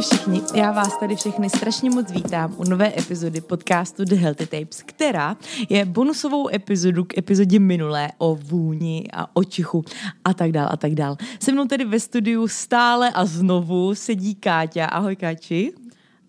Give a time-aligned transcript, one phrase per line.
[0.00, 4.82] Všichni, já vás tady všechny strašně moc vítám u nové epizody podcastu The Healthy Tapes,
[4.82, 5.36] která
[5.68, 9.84] je bonusovou epizodu k epizodě minulé o vůni a o čichu
[10.24, 11.16] a tak dál a tak dál.
[11.40, 14.86] Se mnou tedy ve studiu stále a znovu sedí Káťa.
[14.86, 15.72] Ahoj Káči.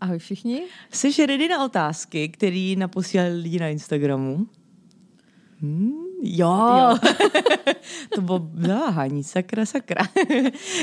[0.01, 0.61] Ahoj všichni.
[0.91, 4.47] Jsi ready na otázky, které naposílali lidi na Instagramu?
[5.61, 5.91] Hmm,
[6.23, 6.97] jo, jo.
[8.15, 10.07] to bylo záhání, sakra, sakra.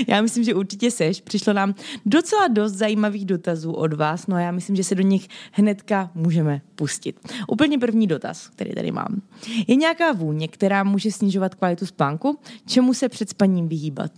[0.09, 1.21] já myslím, že určitě seš.
[1.21, 1.75] Přišlo nám
[2.07, 6.11] docela dost zajímavých dotazů od vás, no a já myslím, že se do nich hnedka
[6.15, 7.21] můžeme pustit.
[7.49, 9.23] Úplně první dotaz, který tady mám.
[9.67, 12.39] Je nějaká vůně, která může snižovat kvalitu spánku?
[12.67, 14.13] Čemu se před spaním vyhýbat?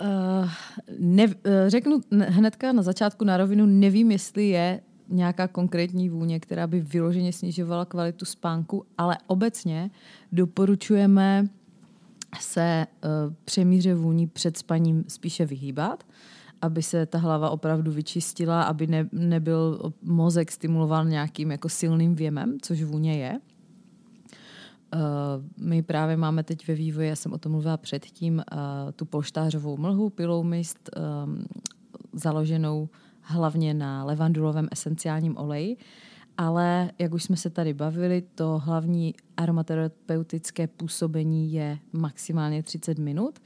[0.00, 0.50] Uh,
[0.98, 1.32] ne, uh,
[1.66, 7.32] řeknu hnedka na začátku na rovinu, nevím, jestli je nějaká konkrétní vůně, která by vyloženě
[7.32, 9.90] snižovala kvalitu spánku, ale obecně
[10.32, 11.46] doporučujeme
[12.40, 16.04] se uh, přemíře vůní před spaním spíše vyhýbat,
[16.62, 22.58] aby se ta hlava opravdu vyčistila, aby ne, nebyl mozek stimulován nějakým jako silným věmem,
[22.62, 23.40] což vůně je.
[24.94, 29.04] Uh, my právě máme teď ve vývoji, já jsem o tom mluvila předtím, uh, tu
[29.04, 30.90] polštářovou mlhu, pillow mist,
[31.24, 31.44] um,
[32.12, 32.88] založenou
[33.20, 35.76] hlavně na levandulovém esenciálním oleji,
[36.36, 43.38] ale jak už jsme se tady bavili, to hlavní aromaterapeutické působení je maximálně 30 minut,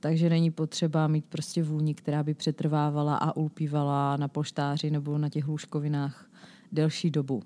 [0.00, 5.28] takže není potřeba mít prostě vůni, která by přetrvávala a ulpívala na poštáři nebo na
[5.28, 6.30] těch lůžkovinách
[6.72, 7.42] delší dobu.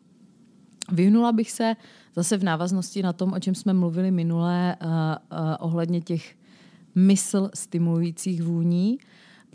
[0.93, 1.75] Vyhnula bych se
[2.15, 6.37] zase v návaznosti na tom, o čem jsme mluvili minule, uh, uh, ohledně těch
[6.95, 8.99] mysl stimulujících vůní,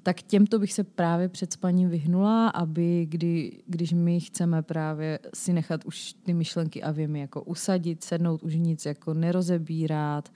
[0.04, 5.54] tak těmto bych se právě před spaním vyhnula, aby kdy, když my chceme právě si
[5.54, 10.30] nechat už ty myšlenky a věmy jako usadit, sednout, už nic jako nerozebírat,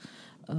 [0.49, 0.55] uh,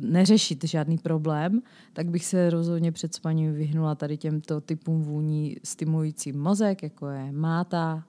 [0.00, 1.62] neřešit žádný problém,
[1.92, 7.32] tak bych se rozhodně před spaním vyhnula tady těmto typům vůní stimulující mozek, jako je
[7.32, 8.04] máta,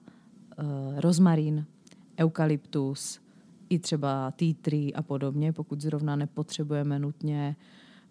[0.58, 1.66] uh, rozmarín,
[2.18, 3.20] eukalyptus,
[3.68, 7.56] i třeba tea tree a podobně, pokud zrovna nepotřebujeme nutně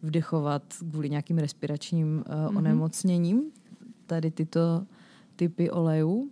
[0.02, 2.58] vdechovat kvůli nějakým respiračním uh, mm-hmm.
[2.58, 3.52] onemocněním,
[4.06, 4.86] tady tyto
[5.36, 6.30] typy olejů,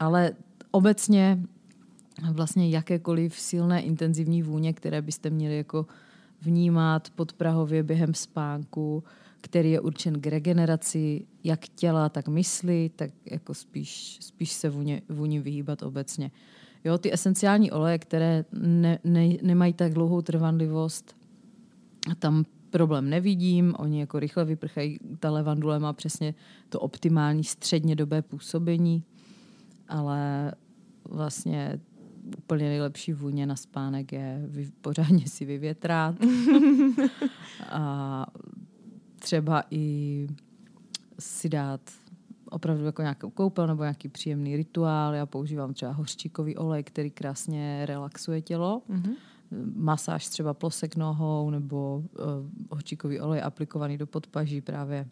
[0.00, 0.32] ale
[0.70, 1.42] obecně
[2.32, 5.86] vlastně jakékoliv silné intenzivní vůně, které byste měli jako
[6.42, 9.04] vnímat podprahově během spánku,
[9.40, 15.02] který je určen k regeneraci jak těla, tak mysli, tak jako spíš, spíš se vůně,
[15.08, 16.30] vůni vyhýbat obecně.
[16.84, 21.16] Jo, ty esenciální oleje, které ne, ne, nemají tak dlouhou trvanlivost,
[22.18, 26.34] tam problém nevidím, oni jako rychle vyprchají, ta levandule má přesně
[26.68, 29.04] to optimální střednědobé působení,
[29.88, 30.52] ale
[31.04, 31.80] vlastně
[32.38, 36.14] úplně nejlepší vůně na spánek je vy, pořádně si vyvětrat
[37.70, 38.26] a
[39.18, 40.26] třeba i
[41.18, 41.80] si dát
[42.50, 45.14] opravdu jako nějakou koupel nebo nějaký příjemný rituál.
[45.14, 48.82] Já používám třeba hořčíkový olej, který krásně relaxuje tělo.
[48.90, 49.14] Mm-hmm.
[49.74, 52.24] Masáž třeba plosek nohou nebo uh,
[52.70, 55.08] hořčíkový olej aplikovaný do podpaží právě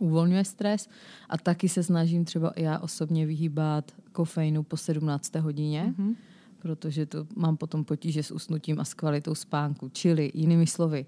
[0.00, 0.88] uvolňuje stres.
[1.28, 5.34] A taky se snažím třeba já osobně vyhýbat kofeinu po 17.
[5.34, 6.14] hodině, mm-hmm.
[6.58, 9.88] protože to mám potom potíže s usnutím a s kvalitou spánku.
[9.88, 11.06] Čili jinými slovy,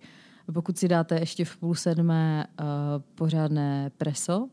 [0.53, 2.67] pokud si dáte ještě v půl sedmé uh,
[3.15, 4.49] pořádné preso,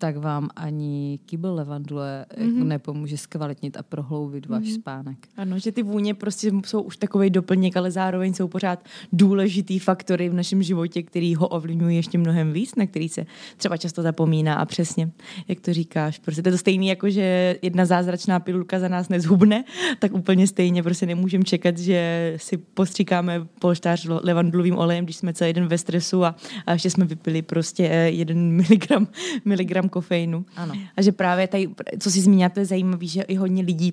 [0.00, 2.64] tak vám ani kýbl levandule mm-hmm.
[2.64, 4.80] nepomůže zkvalitnit a prohloubit váš mm-hmm.
[4.80, 5.18] spánek.
[5.36, 10.28] Ano, že ty vůně prostě jsou už takový doplněk, ale zároveň jsou pořád důležitý faktory
[10.28, 14.54] v našem životě, který ho ovlivňují ještě mnohem víc, na který se třeba často zapomíná
[14.54, 15.10] a přesně,
[15.48, 19.08] jak to říkáš, prostě to je to stejný jako, že jedna zázračná pilulka za nás
[19.08, 19.64] nezhubne,
[19.98, 25.52] tak úplně stejně prostě nemůžeme čekat, že si postříkáme polštář levandulovým olejem, když jsme celý
[25.52, 26.36] den ve stresu a,
[26.66, 27.82] a ještě jsme vypili prostě
[28.12, 29.06] jeden miligram,
[29.44, 30.44] miligram kofeinu.
[30.56, 30.74] Ano.
[30.96, 31.68] A že právě tady,
[31.98, 33.92] co si zmínila, to je zajímavé, že i hodně lidí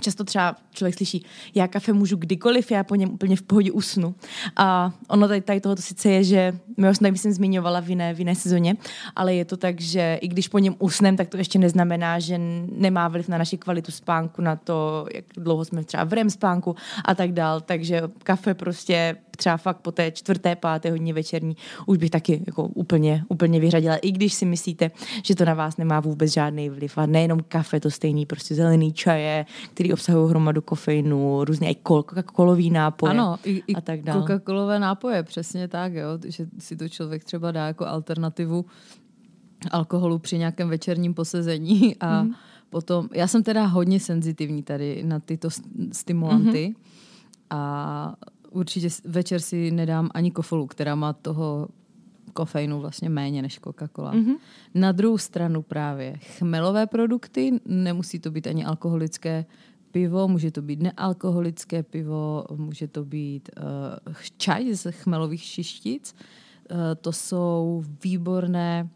[0.00, 1.24] Často třeba člověk slyší,
[1.54, 4.14] já kafe můžu kdykoliv, já po něm úplně v pohodě usnu.
[4.56, 8.14] A ono tady, tady toho sice je, že my už tady jsem zmiňovala v jiné,
[8.14, 8.76] v jiné sezóně,
[9.16, 12.38] ale je to tak, že i když po něm usnem, tak to ještě neznamená, že
[12.72, 16.76] nemá vliv na naši kvalitu spánku, na to, jak dlouho jsme třeba v REM spánku
[17.04, 17.60] a tak dál.
[17.60, 21.56] Takže kafe prostě třeba fakt po té čtvrté, páté hodině večerní
[21.86, 23.96] už bych taky jako úplně, úplně vyřadila.
[23.96, 24.90] I když si myslíte,
[25.24, 26.98] že to na vás nemá vůbec žádný vliv.
[26.98, 31.76] A nejenom kafe, to stejný, prostě zelený čaje, který obsahují hromadu kofeinu, různé i
[32.32, 34.22] kolový nápoje ano, i, i a tak dále.
[34.22, 38.64] Coca-colové nápoje, přesně tak, jo, že si to člověk třeba dá jako alternativu
[39.70, 42.34] alkoholu při nějakém večerním posezení a mm.
[42.70, 45.48] potom, já jsem teda hodně senzitivní tady na tyto
[45.92, 46.74] stimulanty mm-hmm.
[47.50, 48.14] a
[48.52, 51.68] určitě večer si nedám ani kofolu, která má toho
[52.32, 54.12] kofeinu vlastně méně než Coca-Cola.
[54.12, 54.36] Mm-hmm.
[54.74, 59.44] Na druhou stranu právě chmelové produkty, nemusí to být ani alkoholické
[59.90, 63.50] pivo, může to být nealkoholické pivo, může to být
[64.06, 66.14] uh, čaj z chmelových šištic.
[66.70, 68.88] Uh, to jsou výborné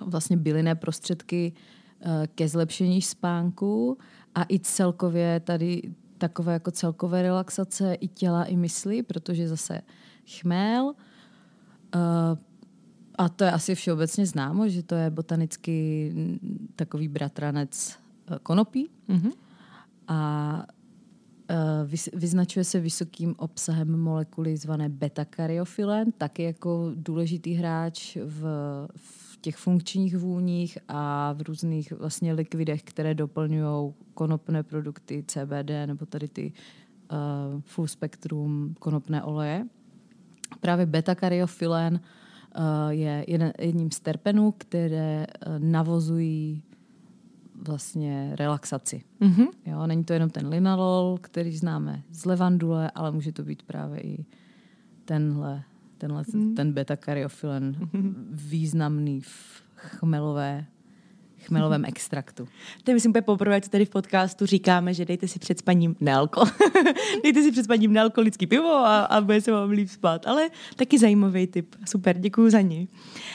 [0.00, 3.98] vlastně bylinné prostředky uh, ke zlepšení spánku
[4.34, 5.82] a i celkově tady
[6.28, 9.80] takové jako celkové relaxace i těla, i mysli, protože zase
[10.26, 12.38] chmel, uh,
[13.18, 16.12] a to je asi všeobecně známo, že to je botanicky
[16.76, 17.98] takový bratranec
[18.42, 18.90] konopí.
[19.08, 19.32] Mm-hmm
[20.08, 20.66] a
[21.48, 21.56] e,
[22.16, 28.42] vyznačuje se vysokým obsahem molekuly zvané beta-karyofylen, taky jako důležitý hráč v,
[28.96, 36.06] v těch funkčních vůních a v různých vlastně likvidech, které doplňují konopné produkty CBD nebo
[36.06, 36.52] tady ty
[37.12, 39.66] uh, full spektrum konopné oleje.
[40.60, 46.62] Právě beta-karyofylen uh, je jeden, jedním z terpenů, které uh, navozují
[47.66, 49.04] vlastně relaxaci.
[49.20, 49.48] Mm-hmm.
[49.66, 54.00] Jo, není to jenom ten linalol, který známe z levandule, ale může to být právě
[54.00, 54.24] i
[55.04, 55.62] tenhle,
[56.04, 56.54] tenhle mm.
[56.54, 58.14] ten beta-karyofylen mm-hmm.
[58.30, 60.66] významný v chmelové
[61.38, 62.48] chmelovém extraktu.
[62.84, 65.96] To je myslím úplně poprvé, co tady v podcastu říkáme, že dejte si před spaním
[66.00, 66.44] nealko.
[67.22, 70.26] dejte si před spaním nealkoholický pivo a, a bude se vám líp spát.
[70.26, 71.74] Ale taky zajímavý tip.
[71.84, 72.88] Super, děkuji za ní.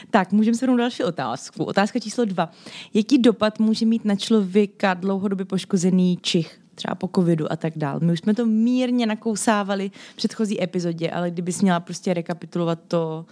[0.10, 1.64] Tak, můžeme se další otázku.
[1.64, 2.52] Otázka číslo dva.
[2.94, 6.60] Jaký dopad může mít na člověka dlouhodobě poškozený čich?
[6.80, 8.00] Třeba po covidu a tak dál.
[8.00, 13.26] My už jsme to mírně nakousávali v předchozí epizodě, ale kdybys měla prostě rekapitulovat to,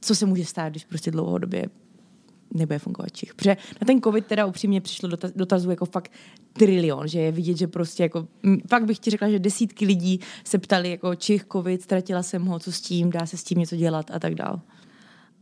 [0.00, 1.66] co se může stát, když prostě dlouhodobě
[2.54, 3.34] nebude fungovat čich.
[3.34, 6.12] Protože na ten covid teda upřímně přišlo dotaz, dotazů jako fakt
[6.52, 8.28] trilion, že je vidět, že prostě jako,
[8.68, 12.58] fakt bych ti řekla, že desítky lidí se ptali jako čich, covid, ztratila jsem ho,
[12.58, 14.60] co s tím, dá se s tím něco dělat a tak dál.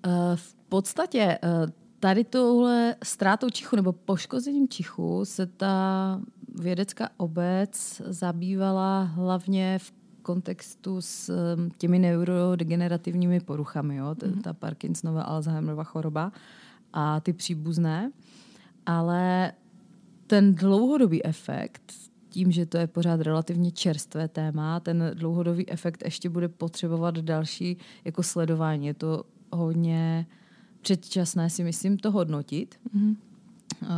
[0.06, 1.70] Uh, v podstatě uh,
[2.00, 6.20] tady tohle ztrátou čichu nebo poškozením čichu se ta
[6.60, 9.92] vědecká obec zabývala hlavně v
[10.22, 11.32] kontextu s
[11.78, 14.14] těmi neurodegenerativními poruchami, jo?
[14.14, 14.40] Mm-hmm.
[14.40, 16.32] ta Parkinsonova Alzheimerova choroba
[16.92, 18.12] a ty příbuzné,
[18.86, 19.52] ale
[20.26, 21.92] ten dlouhodobý efekt,
[22.28, 27.76] tím, že to je pořád relativně čerstvé téma, ten dlouhodobý efekt ještě bude potřebovat další
[28.04, 28.86] jako sledování.
[28.86, 30.26] Je to hodně
[30.82, 32.74] předčasné si myslím to hodnotit.
[32.96, 33.16] Mm-hmm.
[33.82, 33.88] Uh,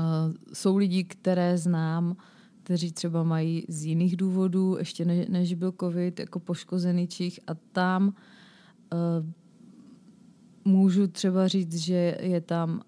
[0.53, 2.17] jsou lidi, které znám,
[2.63, 7.55] kteří třeba mají z jiných důvodů, ještě ne, než byl covid, jako poškozený čich a
[7.55, 9.27] tam uh,
[10.65, 12.83] můžu třeba říct, že je tam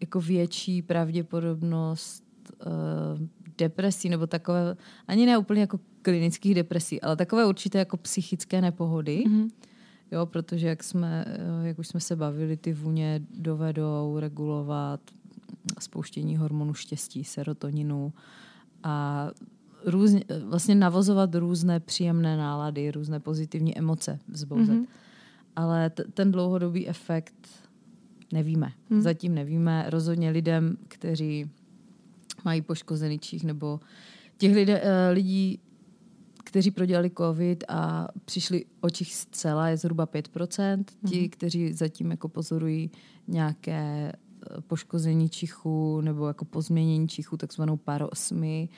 [0.00, 2.24] jako větší pravděpodobnost
[2.66, 3.26] uh,
[3.58, 4.76] depresí nebo takové,
[5.06, 9.24] ani ne úplně jako klinických depresí, ale takové určité jako psychické nepohody.
[9.26, 9.50] Mm-hmm.
[10.12, 15.00] Jo, protože jak, jsme, eh, jak už jsme se bavili, ty vůně dovedou regulovat
[15.78, 18.12] spouštění hormonu štěstí, serotoninu
[18.82, 19.26] a
[19.86, 24.76] různě, vlastně navozovat různé příjemné nálady, různé pozitivní emoce vzbouzet.
[24.76, 24.86] Mm-hmm
[25.56, 27.48] ale t- ten dlouhodobý efekt
[28.32, 28.72] nevíme.
[28.90, 29.02] Hmm.
[29.02, 29.84] Zatím nevíme.
[29.88, 31.50] Rozhodně lidem, kteří
[32.44, 33.80] mají poškozený čích, nebo
[34.38, 35.58] těch lidé, uh, lidí,
[36.50, 40.84] kteří prodělali covid a přišli o čich zcela, je zhruba 5%.
[41.08, 41.28] Ti, hmm.
[41.28, 42.90] kteří zatím jako pozorují
[43.28, 48.68] nějaké eh, poškození čichu nebo jako pozměnění čichu, takzvanou parosmy,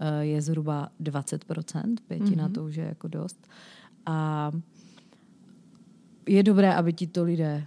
[0.00, 1.96] uh, je zhruba 20%.
[2.08, 2.52] Pětina mm-hmm.
[2.52, 3.48] to už je jako dost.
[4.06, 4.50] A
[6.28, 7.64] je dobré, aby ti to lidé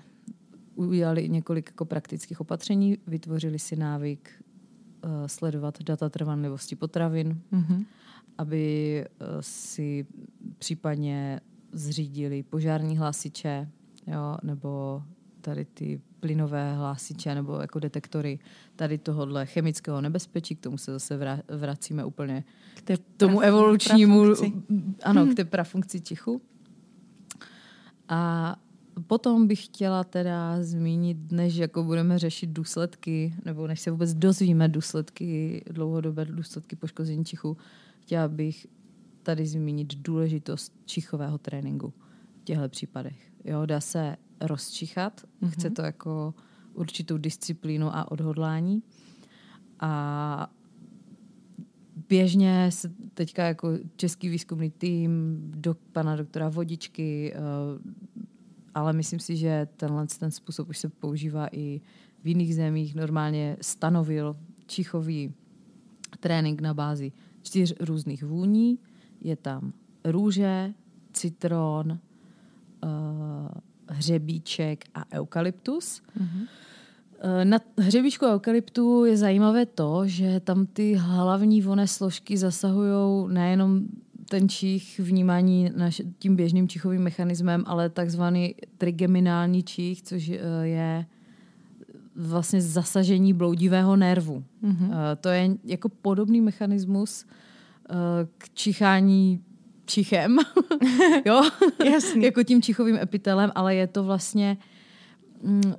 [0.76, 4.30] udělali několik jako praktických opatření, vytvořili si návyk
[5.04, 7.86] uh, sledovat data trvanlivosti potravin, mm-hmm.
[8.40, 10.06] Aby uh, si
[10.58, 11.40] případně
[11.72, 13.70] zřídili požární hlásiče,
[14.08, 15.04] jo, nebo
[15.42, 18.40] tady ty plynové hlásiče nebo jako detektory
[18.76, 22.44] tady tohohle chemického nebezpečí, k tomu se zase vracíme úplně
[22.76, 24.24] k té tomu evolučnímu,
[25.04, 26.42] ano, k té prafunkci čichu.
[28.10, 28.56] A
[29.08, 34.68] potom bych chtěla teda zmínit, než jako budeme řešit důsledky, nebo než se vůbec dozvíme
[34.68, 37.58] důsledky, dlouhodobé důsledky poškození čichu,
[38.10, 38.68] chtěla bych
[39.24, 41.94] tady zmínit důležitost čichového tréninku
[42.42, 43.32] v těchto případech.
[43.46, 45.50] Jo, dá se rozčichat, mm-hmm.
[45.50, 46.34] chce to jako
[46.74, 48.84] určitou disciplínu a odhodlání.
[49.80, 50.54] A
[52.10, 57.82] běžně se teďka jako český výzkumný tým do pana doktora Vodičky, uh,
[58.74, 61.82] ale myslím si, že tenhle ten způsob už se používá i
[62.24, 64.36] v jiných zemích normálně stanovil
[64.66, 65.34] čichový
[66.20, 67.12] trénink na bázi
[67.42, 68.80] čtyř různých vůní.
[69.22, 69.74] Je tam
[70.06, 70.74] růže,
[71.14, 72.00] citron,
[72.84, 73.50] uh,
[73.88, 76.02] hřebíček a eukalyptus.
[76.20, 76.48] Mm-hmm.
[77.44, 83.82] Na hřebíčku eukalyptu je zajímavé to, že tam ty hlavní voné složky zasahují nejenom
[84.30, 91.06] ten čích vnímání naš, tím běžným čichovým mechanismem, ale takzvaný trigeminální čích, což eh, je
[92.20, 94.44] vlastně zasažení bloudivého nervu.
[94.64, 94.90] Mm-hmm.
[95.22, 97.26] To je jako podobný mechanismus
[98.38, 99.44] k čichání
[99.86, 100.38] čichem,
[101.26, 101.50] jo?
[101.92, 102.24] Jasný.
[102.24, 104.58] jako tím čichovým epitelem, ale je to vlastně
[105.44, 105.74] mm,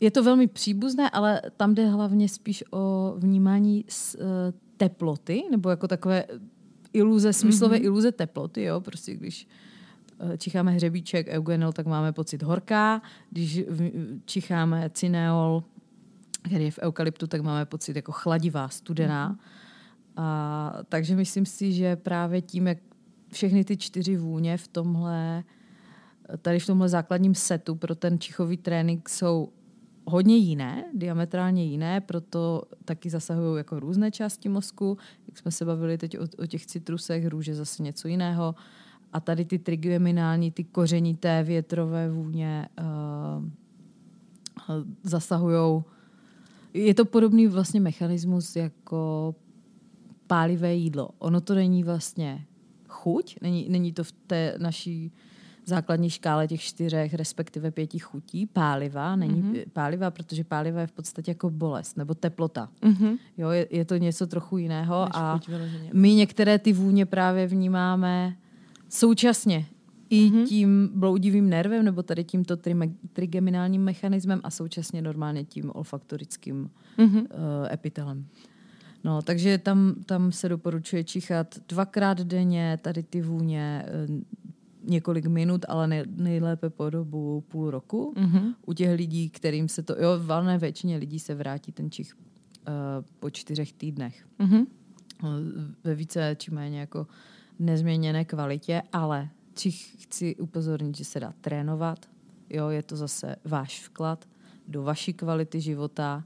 [0.00, 4.20] je to velmi příbuzné, ale tam jde hlavně spíš o vnímání z, uh,
[4.76, 6.24] teploty, nebo jako takové
[6.92, 7.84] iluze, smyslové mm-hmm.
[7.84, 9.69] iluze teploty, jo, prostě když uh,
[10.38, 13.60] čicháme hřebíček, eugenol, tak máme pocit horká, když
[14.24, 15.64] čicháme cineol,
[16.42, 19.38] který je v eukalyptu, tak máme pocit jako chladivá, studená.
[20.16, 22.78] A, takže myslím si, že právě tím, jak
[23.32, 25.44] všechny ty čtyři vůně v tomhle,
[26.42, 29.52] tady v tomhle základním setu pro ten čichový trénink jsou
[30.04, 34.98] hodně jiné, diametrálně jiné, proto taky zasahují jako různé části mozku.
[35.28, 38.54] Jak jsme se bavili teď o, o těch citrusech, růže zase něco jiného.
[39.12, 43.44] A tady ty trigeminální, ty kořenité větrové vůně uh,
[45.02, 45.82] zasahují.
[46.74, 49.34] Je to podobný vlastně mechanismus jako
[50.26, 51.10] pálivé jídlo.
[51.18, 52.46] Ono to není vlastně
[52.88, 55.12] chuť, není, není to v té naší
[55.66, 59.64] základní škále těch čtyřech, respektive pěti chutí, páliva, není mm-hmm.
[59.72, 62.68] páliva, protože páliva je v podstatě jako bolest nebo teplota.
[62.82, 63.18] Mm-hmm.
[63.38, 65.40] Jo, je, je to něco trochu jiného Než a
[65.92, 68.36] my některé ty vůně právě vnímáme
[68.90, 69.66] současně
[70.10, 70.46] i mm-hmm.
[70.46, 77.20] tím bloudivým nervem nebo tady tímto tri- trigeminálním mechanismem a současně normálně tím olfaktorickým mm-hmm.
[77.20, 77.26] uh,
[77.72, 78.26] epitelem.
[79.04, 84.08] No, takže tam, tam se doporučuje čichat dvakrát denně, tady ty vůně eh,
[84.84, 88.14] několik minut, ale nej, nejlépe po dobu půl roku.
[88.16, 88.54] Mm-hmm.
[88.66, 92.14] U těch lidí, kterým se to, jo, v valné většině lidí se vrátí ten čich
[92.14, 94.26] uh, po čtyřech týdnech.
[94.40, 94.66] Mm-hmm.
[95.84, 97.06] Ve více či méně jako
[97.60, 99.28] nezměněné kvalitě, ale
[99.98, 102.06] chci upozornit, že se dá trénovat.
[102.50, 104.28] Jo, je to zase váš vklad
[104.68, 106.24] do vaší kvality života,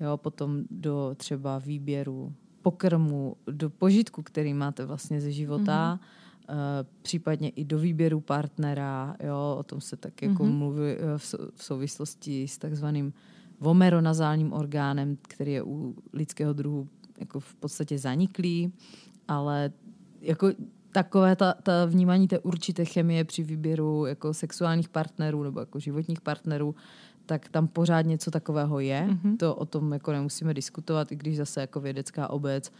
[0.00, 6.54] jo, potom do třeba výběru pokrmu, do požitku, který máte vlastně ze života, mm-hmm.
[6.54, 10.52] uh, případně i do výběru partnera, jo, o tom se tak jako mm-hmm.
[10.52, 13.12] mluví uh, v, v souvislosti s takzvaným
[13.60, 16.88] vomeronazálním orgánem, který je u lidského druhu
[17.18, 18.72] jako v podstatě zaniklý,
[19.28, 19.72] ale
[20.22, 20.48] jako
[20.92, 26.20] takové ta, ta vnímání té určité chemie při výběru jako sexuálních partnerů nebo jako životních
[26.20, 26.74] partnerů
[27.26, 29.08] tak tam pořád něco takového je.
[29.08, 29.36] Mm-hmm.
[29.36, 32.72] To o tom jako nemusíme diskutovat, i když zase jako vědecká obec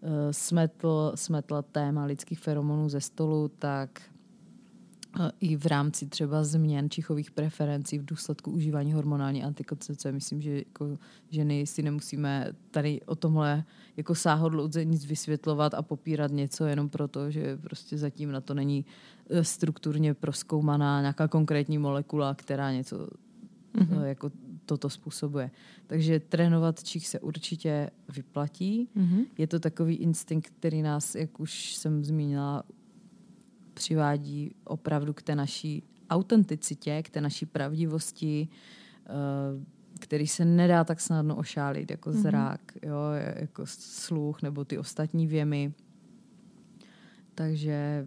[0.00, 4.11] uh, smetl, smetla téma lidských feromonů ze stolu, tak uh,
[5.40, 10.12] i v rámci třeba změn čichových preferencí v důsledku užívání hormonální antikoncepce.
[10.12, 10.98] Myslím, že jako
[11.30, 13.64] ženy si nemusíme tady o tomhle
[13.96, 18.84] jako sáhodlouze nic vysvětlovat a popírat něco jenom proto, že prostě zatím na to není
[19.30, 23.08] eh, strukturně proskoumaná nějaká konkrétní molekula, která něco
[23.74, 24.02] mm-hmm.
[24.02, 24.30] jako
[24.66, 25.50] toto způsobuje.
[25.86, 28.88] Takže trénovat čich se určitě vyplatí.
[28.96, 29.24] Mm-hmm.
[29.38, 32.62] Je to takový instinkt, který nás, jak už jsem zmínila,
[33.82, 38.48] přivádí opravdu k té naší autenticitě, k té naší pravdivosti,
[39.06, 39.10] eh,
[39.98, 42.22] který se nedá tak snadno ošálit, jako mm-hmm.
[42.22, 42.98] zrak, jo,
[43.36, 45.74] jako sluch nebo ty ostatní věmy.
[47.34, 48.06] Takže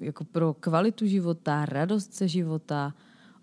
[0.00, 2.94] jako pro kvalitu života, radost ze života,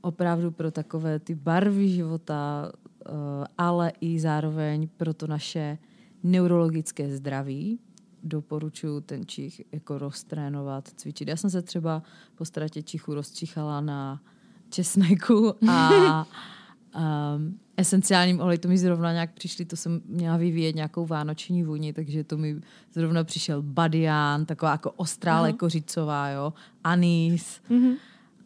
[0.01, 3.11] opravdu pro takové ty barvy života, eh,
[3.57, 5.77] ale i zároveň pro to naše
[6.23, 7.79] neurologické zdraví.
[8.23, 11.27] Doporučuji ten čich jako roztrénovat, cvičit.
[11.27, 12.03] Já jsem se třeba
[12.35, 14.21] po ztratě čichu rozčichala na
[14.69, 16.25] česneku a
[16.95, 21.93] um, esenciálním olej, to mi zrovna nějak přišli, to jsem měla vyvíjet nějakou vánoční vůni,
[21.93, 22.61] takže to mi
[22.93, 25.57] zrovna přišel badián, taková jako ostrá uh-huh.
[25.57, 27.61] kořicová, jo, anís.
[27.69, 27.95] Uh-huh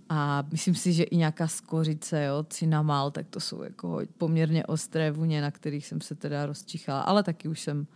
[0.10, 5.12] a myslím si, že i nějaká skořice, jo, cinamal, tak to jsou jako poměrně ostré
[5.12, 7.01] vůně, na kterých jsem se teda rozčichala.
[7.01, 7.88] Ale taky už jsem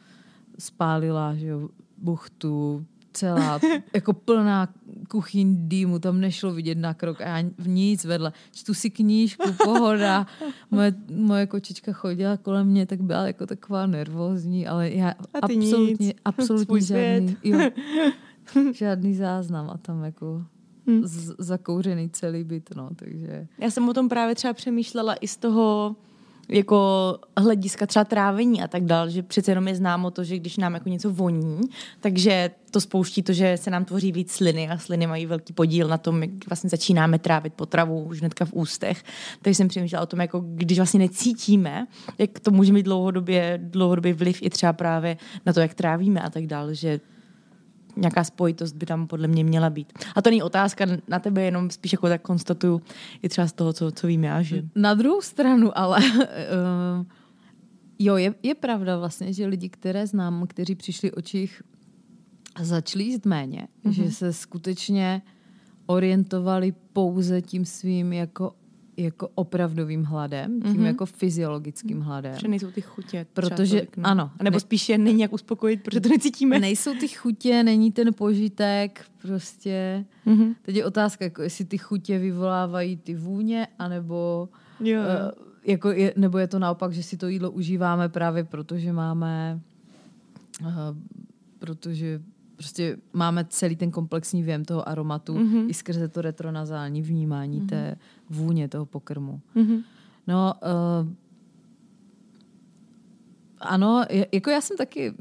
[0.60, 3.60] spálila, že jo, buchtu, celá,
[3.94, 4.70] jako plná
[5.10, 8.32] kuchyň dýmu, tam nešlo vidět na krok a já v nic vedle.
[8.52, 10.28] Čtu si knížku, pohoda.
[10.72, 16.16] Moje, moje kočička chodila kolem mě, tak byla jako taková nervózní, ale já absolutně, nic.
[16.26, 17.60] absolutně žádný, jo,
[18.74, 20.46] žádný záznam a tam jako
[20.88, 21.04] hmm.
[21.38, 23.48] zakouřený celý byt, no, takže...
[23.58, 25.96] Já jsem o tom právě třeba přemýšlela i z toho
[26.50, 30.58] jako hlediska třeba trávení a tak dál, že přece jenom je známo to, že když
[30.58, 31.62] nám jako něco voní,
[32.00, 35.88] takže to spouští to, že se nám tvoří víc sliny a sliny mají velký podíl
[35.88, 39.04] na tom, jak vlastně začínáme trávit potravu už hnedka v ústech.
[39.42, 41.88] Takže jsem přemýšlela o tom, jako když vlastně necítíme,
[42.18, 46.30] jak to může mít dlouhodobě, dlouhodobě vliv i třeba právě na to, jak trávíme a
[46.30, 47.00] tak dále, že
[48.00, 49.94] nějaká spojitost by tam podle mě měla být.
[50.16, 52.82] A to není otázka na tebe, jenom spíš jako tak konstatuju
[53.22, 54.42] i třeba z toho, co, co vím já.
[54.42, 54.64] Že...
[54.76, 57.06] Na druhou stranu, ale uh,
[58.00, 61.62] jo, je, je pravda vlastně, že lidi, které znám, kteří přišli očích
[62.60, 63.92] začali jíst méně, mm-hmm.
[63.92, 65.22] že se skutečně
[65.86, 68.54] orientovali pouze tím svým jako
[69.04, 70.86] jako opravdovým hladem, tím mm-hmm.
[70.86, 72.34] jako fyziologickým hladem.
[72.34, 73.26] Protože nejsou ty chutě.
[73.34, 74.08] Protože, tolik, no.
[74.08, 74.32] ano.
[74.40, 76.60] A nebo ne, spíš je není jak uspokojit, protože to necítíme.
[76.60, 80.06] Nejsou ty chutě, není ten požitek, prostě.
[80.28, 80.56] Mm-hmm.
[80.62, 85.00] Teď je otázka, jako jestli ty chutě vyvolávají ty vůně, anebo jo.
[85.00, 89.60] Uh, jako je, nebo je to naopak, že si to jídlo užíváme právě protože máme
[90.62, 90.68] uh,
[91.60, 92.22] protože
[92.60, 95.70] prostě máme celý ten komplexní věm toho aromatu mm-hmm.
[95.70, 97.70] i skrze to retronazální vnímání mm-hmm.
[97.70, 97.96] té
[98.30, 99.42] vůně toho pokrmu.
[99.56, 99.84] Mm-hmm.
[100.28, 101.10] No, uh,
[103.60, 105.14] ano, jako já jsem taky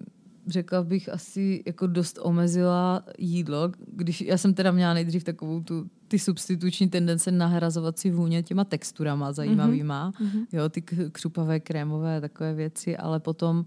[0.47, 5.87] řekla bych asi jako dost omezila jídlo, když já jsem teda měla nejdřív takovou tu
[6.09, 10.47] ty substituční tendence nahrazovat si vůně těma texturama zajímavýma, mm-hmm.
[10.53, 13.67] jo, ty křupavé, krémové, takové věci, ale potom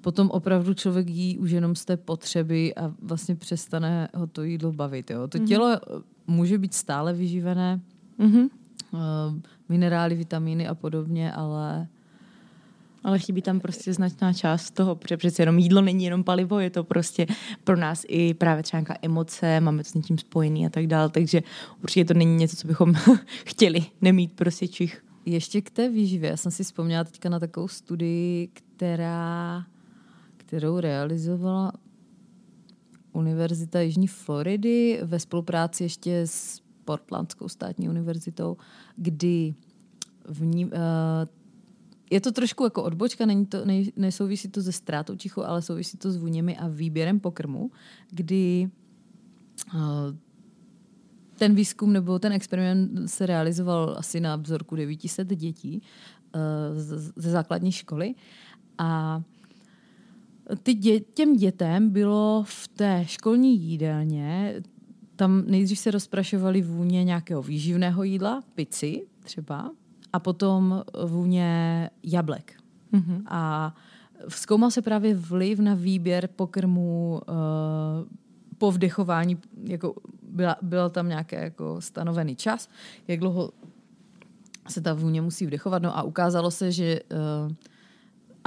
[0.00, 4.72] potom opravdu člověk jí už jenom z té potřeby a vlastně přestane ho to jídlo
[4.72, 5.10] bavit.
[5.10, 5.28] Jo.
[5.28, 5.46] To mm-hmm.
[5.46, 5.78] tělo eh,
[6.26, 7.80] může být stále vyživené,
[8.20, 8.48] mm-hmm.
[8.92, 9.00] uh,
[9.68, 11.88] minerály, vitamíny a podobně, ale
[13.04, 16.70] ale chybí tam prostě značná část toho, protože přece jenom jídlo není jenom palivo, je
[16.70, 17.26] to prostě
[17.64, 21.08] pro nás i právě třeba nějaká emoce, máme to s něčím spojený a tak dále,
[21.08, 21.42] takže
[21.82, 22.94] určitě to není něco, co bychom
[23.46, 25.04] chtěli nemít prostě čich.
[25.26, 29.64] Ještě k té výživě, já jsem si vzpomněla teďka na takovou studii, která
[30.48, 31.72] kterou realizovala
[33.12, 38.56] Univerzita Jižní Floridy ve spolupráci ještě s Portlandskou státní univerzitou,
[38.96, 39.54] kdy
[40.28, 40.72] v ní, uh,
[42.10, 45.98] je to trošku jako odbočka, není to, ne, nesouvisí to ze ztrátou čichu, ale souvisí
[45.98, 47.70] to s vůněmi a výběrem pokrmu,
[48.10, 48.70] kdy
[49.74, 49.80] uh,
[51.38, 55.82] ten výzkum nebo ten experiment se realizoval asi na vzorku 900 dětí
[56.34, 56.40] uh,
[57.16, 58.14] ze základní školy
[58.78, 59.22] a
[60.62, 64.54] ty dě, těm dětem bylo v té školní jídelně,
[65.16, 69.70] tam nejdřív se rozprašovaly vůně nějakého výživného jídla, pici třeba,
[70.12, 72.52] a potom vůně jablek.
[72.92, 73.22] Mm-hmm.
[73.26, 73.74] A
[74.28, 77.36] zkoumal se právě vliv na výběr pokrmů uh,
[78.58, 82.68] po vdechování, jako byla, byl tam nějaký jako stanovený čas,
[83.08, 83.50] jak dlouho
[84.68, 85.82] se ta vůně musí vdechovat.
[85.82, 87.00] No a ukázalo se, že
[87.46, 87.52] uh,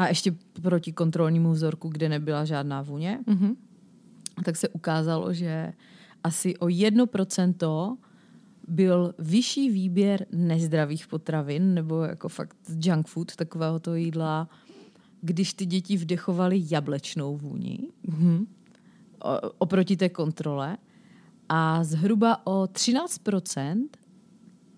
[0.02, 3.56] a ještě proti kontrolnímu vzorku, kde nebyla žádná vůně, mm-hmm.
[4.46, 5.74] tak se ukázalo, že
[6.24, 7.98] asi o 1%
[8.68, 14.50] byl vyšší výběr nezdravých potravin nebo jako fakt junk food, takového to jídla,
[15.22, 18.46] když ty děti vdechovaly jablečnou vůni mm-hmm.
[19.58, 20.78] oproti té kontrole
[21.50, 23.88] a zhruba o 13%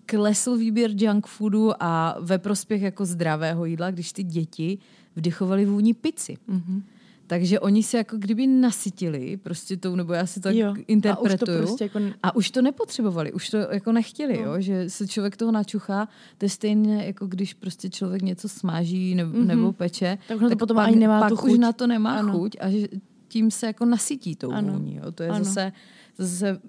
[0.06, 4.78] klesl výběr junk foodu a ve prospěch jako zdravého jídla, když ty děti
[5.16, 6.36] vdychovali vůni pici.
[6.48, 6.82] Mm-hmm.
[7.26, 10.74] Takže oni se jako kdyby nasytili prostě tou, nebo já si to jo.
[10.86, 11.58] interpretuju.
[11.58, 11.98] A už to, prostě jako...
[12.22, 14.42] a už to nepotřebovali, už to jako nechtěli, no.
[14.42, 14.60] jo?
[14.60, 16.08] že se člověk toho načuchá.
[16.38, 19.46] To je stejně jako když prostě člověk něco smáží nebo, mm-hmm.
[19.46, 20.18] nebo peče.
[20.28, 21.52] Tak, tak to potom pak, ani nemá pak tu chuť.
[21.52, 22.32] už na to nemá ano.
[22.32, 22.88] chuť a že
[23.28, 24.72] tím se jako nasytí tou ano.
[24.72, 24.96] vůní.
[24.96, 25.12] Jo?
[25.12, 25.44] To je ano.
[25.44, 25.72] zase,
[26.18, 26.60] zase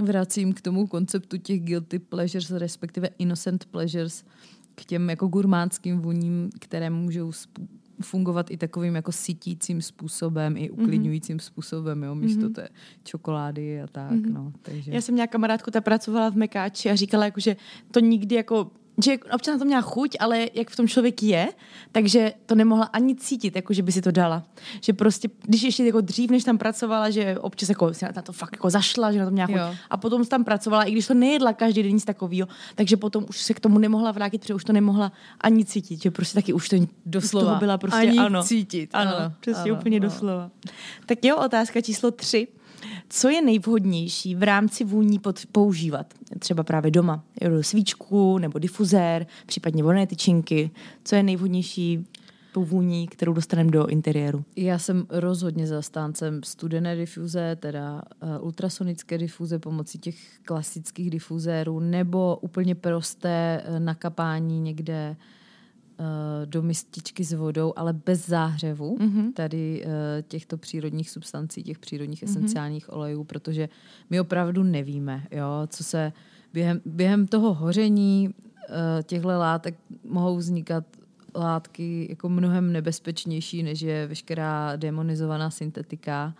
[0.00, 4.24] vracím k tomu konceptu těch guilty pleasures, respektive innocent pleasures,
[4.74, 7.32] k těm jako gurmánským vůním, které můžou
[8.00, 11.46] fungovat i takovým jako sytícím způsobem, i uklidňujícím mm-hmm.
[11.46, 12.54] způsobem, jo, místo mm-hmm.
[12.54, 12.68] té
[13.04, 14.32] čokolády a tak, mm-hmm.
[14.32, 14.52] no.
[14.62, 14.92] Takže.
[14.92, 17.56] Já jsem měla kamarádku, ta pracovala v Mekáči a říkala, jako, že
[17.90, 18.70] to nikdy jako
[19.04, 21.48] že občas na to měla chuť, ale jak v tom člověk je,
[21.92, 24.42] takže to nemohla ani cítit, jako že by si to dala.
[24.80, 28.32] Že prostě, když ještě jako dřív, než tam pracovala, že občas jako si na to
[28.32, 29.56] fakt jako zašla, že na to měla chuť.
[29.56, 29.74] Jo.
[29.90, 33.40] A potom tam pracovala, i když to nejedla každý den nic takového, takže potom už
[33.40, 36.68] se k tomu nemohla vrátit, protože už to nemohla ani cítit, že prostě taky už
[36.68, 36.76] to
[37.06, 38.90] doslova už byla prostě, ani ano, cítit.
[38.92, 40.08] Ano, ano přesně ano, úplně ano.
[40.08, 40.50] doslova.
[41.06, 42.48] Tak jo, otázka číslo tři.
[43.08, 46.14] Co je nejvhodnější v rámci vůní pod, používat?
[46.38, 47.24] Třeba právě doma.
[47.60, 50.70] Svíčku nebo difuzér, případně voné tyčinky.
[51.04, 52.06] Co je nejvhodnější
[52.52, 54.44] tou vůní, kterou dostaneme do interiéru?
[54.56, 62.36] Já jsem rozhodně zastáncem studené difuze, teda uh, ultrasonické difuze pomocí těch klasických difuzérů, nebo
[62.36, 65.16] úplně prosté uh, nakapání někde
[66.44, 69.32] do mističky s vodou, ale bez záhřevu mm-hmm.
[69.32, 69.90] tady uh,
[70.28, 72.30] těchto přírodních substancí, těch přírodních mm-hmm.
[72.30, 73.68] esenciálních olejů, protože
[74.10, 76.12] my opravdu nevíme, jo, co se
[76.52, 80.84] během, během toho hoření uh, těchto látek mohou vznikat
[81.34, 86.34] látky jako mnohem nebezpečnější, než je veškerá demonizovaná syntetika.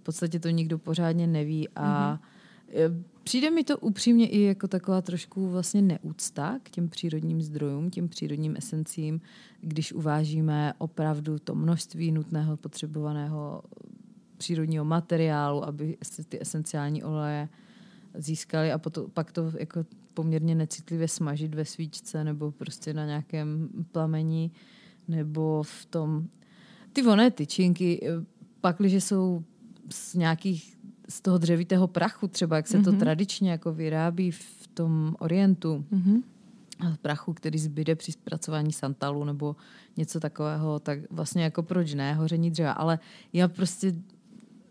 [0.00, 3.04] V podstatě to nikdo pořádně neví a mm-hmm.
[3.24, 8.08] Přijde mi to upřímně i jako taková trošku vlastně neúcta k těm přírodním zdrojům, těm
[8.08, 9.20] přírodním esencím,
[9.60, 13.62] když uvážíme opravdu to množství nutného potřebovaného
[14.36, 15.96] přírodního materiálu, aby
[16.28, 17.48] ty esenciální oleje
[18.14, 23.68] získali a potom, pak to jako poměrně necitlivě smažit ve svíčce nebo prostě na nějakém
[23.92, 24.52] plamení
[25.08, 26.28] nebo v tom...
[26.92, 28.24] Ty voné tyčinky, eh,
[28.60, 29.44] pak, když jsou
[29.90, 30.79] z nějakých
[31.10, 32.84] z toho dřevitého prachu, třeba jak se mm-hmm.
[32.84, 33.00] to mhm.
[33.00, 36.22] tradičně jako vyrábí v tom orientu, mm-hmm.
[37.02, 39.56] prachu, který zbyde při zpracování santalu nebo
[39.96, 42.72] něco takového, tak vlastně jako proč ne, hoření dřeva.
[42.72, 42.98] Ale
[43.32, 43.94] já prostě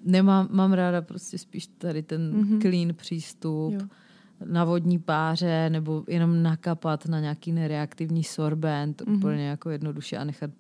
[0.06, 2.62] nemám, mám ráda prostě spíš tady ten mm-hmm.
[2.62, 3.74] clean přístup.
[3.74, 3.88] Jo
[4.46, 9.18] na vodní páře nebo jenom nakapat na nějaký nereaktivní sorbent mm-hmm.
[9.18, 10.52] úplně jako jednoduše a nechat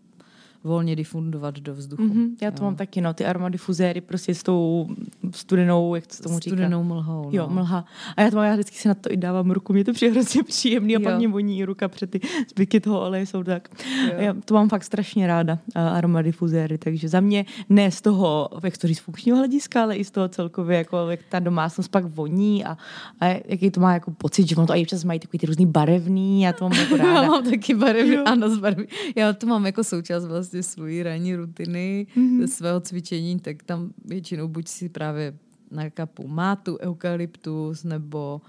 [0.63, 2.03] volně difundovat do vzduchu.
[2.03, 2.65] Mm-hmm, já to jo.
[2.65, 4.89] mám taky, no, ty aromadifuzéry prostě s tou
[5.31, 6.55] studenou, jak to tomu říká?
[6.55, 7.23] Studenou mlhou.
[7.23, 7.29] No.
[7.31, 7.85] Jo, mlha.
[8.17, 10.11] A já to mám, já vždycky si na to i dávám ruku, mě to přijde
[10.11, 11.03] hrozně příjemný a jo.
[11.03, 12.19] pak mě voní ruka před ty
[12.49, 13.69] zbytky toho oleje jsou tak.
[14.05, 14.13] Jo.
[14.17, 18.87] Já to mám fakt strašně ráda, aromadifuzéry, takže za mě ne z toho, jak to
[18.87, 22.77] říct, funkčního hlediska, ale i z toho celkově, jako jak ta domácnost pak voní a,
[23.19, 25.65] a jaký to má jako pocit, že on to i občas mají takový ty různý
[25.65, 27.13] barevný, já to mám jako ráda.
[27.13, 28.85] já mám taky barevný, ano, z barevný.
[29.15, 32.47] Já to mám jako součást vlastně vlastně svoji ranní rutiny mm-hmm.
[32.47, 35.37] svého cvičení, tak tam většinou buď si právě
[35.71, 38.41] na kapu mátu, eukalyptus nebo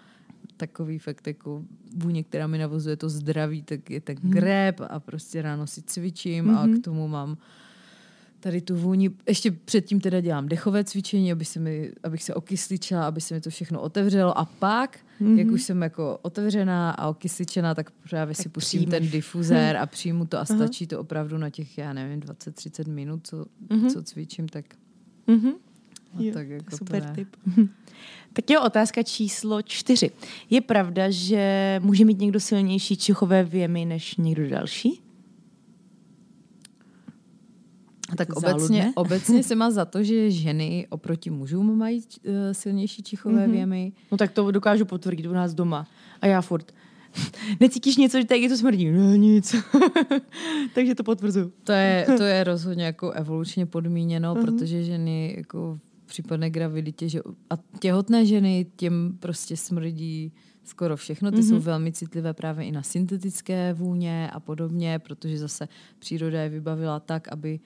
[0.57, 1.65] takový fakt jako
[1.97, 4.31] vůně, která mi navozuje to zdraví, tak je tak mm.
[4.31, 6.77] greb a prostě ráno si cvičím mm-hmm.
[6.77, 7.37] a k tomu mám
[8.41, 9.11] tady tu vůni.
[9.29, 13.41] Ještě předtím teda dělám dechové cvičení, aby se mi, abych se okysličila, aby se mi
[13.41, 15.39] to všechno otevřelo a pak, mm-hmm.
[15.39, 19.01] jak už jsem jako otevřená a okysličená, tak právě tak si pustím přijmeš.
[19.01, 23.27] ten difuzér a přijmu to a stačí to opravdu na těch, já nevím, 20-30 minut,
[23.27, 23.93] co, mm-hmm.
[23.93, 24.65] co cvičím, tak
[25.29, 25.53] mm-hmm.
[26.19, 27.37] Jo, tak jako super to tip.
[28.33, 30.11] Tak jo, otázka číslo čtyři.
[30.51, 35.03] Je pravda, že může mít někdo silnější čichové věmy než někdo další?
[38.17, 43.47] Tak obecně, obecně se má za to, že ženy oproti mužům mají uh, silnější čichové
[43.47, 43.51] mm-hmm.
[43.51, 43.93] věmy.
[44.13, 45.87] No tak to dokážu potvrdit u nás doma.
[46.21, 46.73] A já furt.
[47.61, 48.91] Necítíš něco, že tady to smrdí?
[48.91, 49.55] Ne, nic.
[50.75, 51.53] Takže to potvrzuju.
[51.65, 54.45] To je, to je rozhodně jako evolučně podmíněno, uh-huh.
[54.45, 57.21] protože ženy jako v případné graviditě, že
[57.51, 60.33] a těhotné ženy těm prostě smrdí
[60.65, 61.31] skoro všechno.
[61.31, 61.49] Ty mm-hmm.
[61.49, 65.69] jsou velmi citlivé právě i na syntetické vůně a podobně, protože zase
[65.99, 67.61] příroda je vybavila tak, aby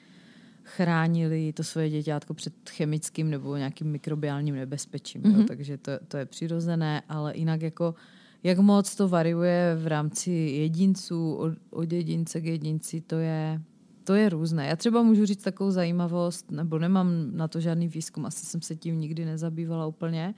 [0.64, 5.22] chránili to svoje děťátko před chemickým nebo nějakým mikrobiálním nebezpečím.
[5.22, 5.30] Mm-hmm.
[5.30, 5.36] Jo?
[5.36, 5.46] Mhm.
[5.46, 7.94] Takže to, to je přirozené, ale jinak jako
[8.42, 13.62] jak moc to variuje v rámci jedinců, od, od jedince k jedinci, to je,
[14.04, 14.66] to je různé.
[14.66, 18.76] Já třeba můžu říct takovou zajímavost, nebo nemám na to žádný výzkum, asi jsem se
[18.76, 20.34] tím nikdy nezabývala úplně.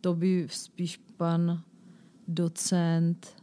[0.00, 1.62] To by spíš pan
[2.28, 3.35] docent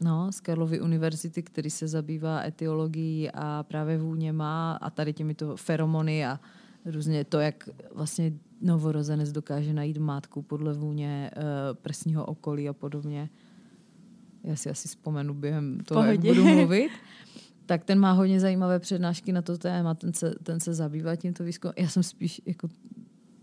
[0.00, 6.26] No, z Karlovy univerzity, který se zabývá etiologií a právě vůněma a tady těmito feromony
[6.26, 6.40] a
[6.84, 11.40] různě to, jak vlastně novorozenec dokáže najít matku podle vůně e,
[11.74, 13.30] prsního okolí a podobně.
[14.44, 16.28] Já si asi vzpomenu během toho, Pohodě.
[16.28, 16.90] jak budu mluvit.
[17.66, 21.44] Tak ten má hodně zajímavé přednášky na to téma, ten se, ten se zabývá tímto
[21.44, 21.74] výzkumem.
[21.78, 22.68] Já jsem spíš jako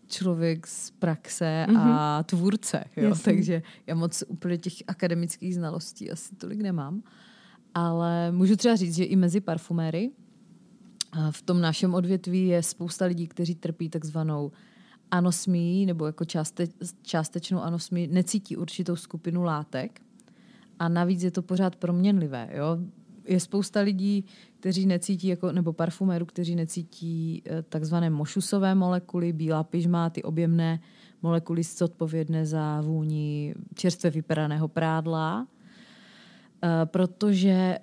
[0.08, 1.78] člověk z praxe mm-hmm.
[1.78, 2.24] a mhm.
[2.24, 3.16] tvůrce, jo?
[3.24, 7.04] takže já moc úplně těch akademických znalostí asi tolik nemám.
[7.74, 10.12] Ale můžu třeba říct, že i mezi parfuméry
[11.32, 14.52] v tom našem odvětví je spousta lidí, kteří trpí takzvanou
[15.12, 16.68] anosmí nebo jako částe,
[17.02, 20.02] částečnou anosmí, necítí určitou skupinu látek
[20.80, 22.50] a navíc je to pořád proměnlivé.
[22.54, 22.78] Jo?
[23.26, 24.26] je spousta lidí,
[24.64, 30.80] kteří necítí, jako, nebo parfumérů, kteří necítí eh, takzvané mošusové molekuly, bílá pyžma, ty objemné
[31.22, 35.48] molekuly odpovědné za vůni čerstvě vyperaného prádla,
[36.64, 37.80] eh, protože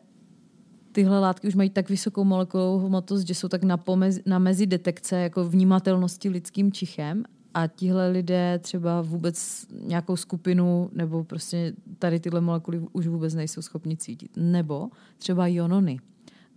[0.93, 4.67] tyhle látky už mají tak vysokou molekulovou hmotost, že jsou tak na, pomezi, na mezi
[4.67, 12.21] detekce jako vnímatelnosti lidským čichem a tihle lidé třeba vůbec nějakou skupinu nebo prostě tady
[12.21, 14.31] tyhle molekuly už vůbec nejsou schopni cítit.
[14.37, 14.89] Nebo
[15.19, 16.01] třeba ionony.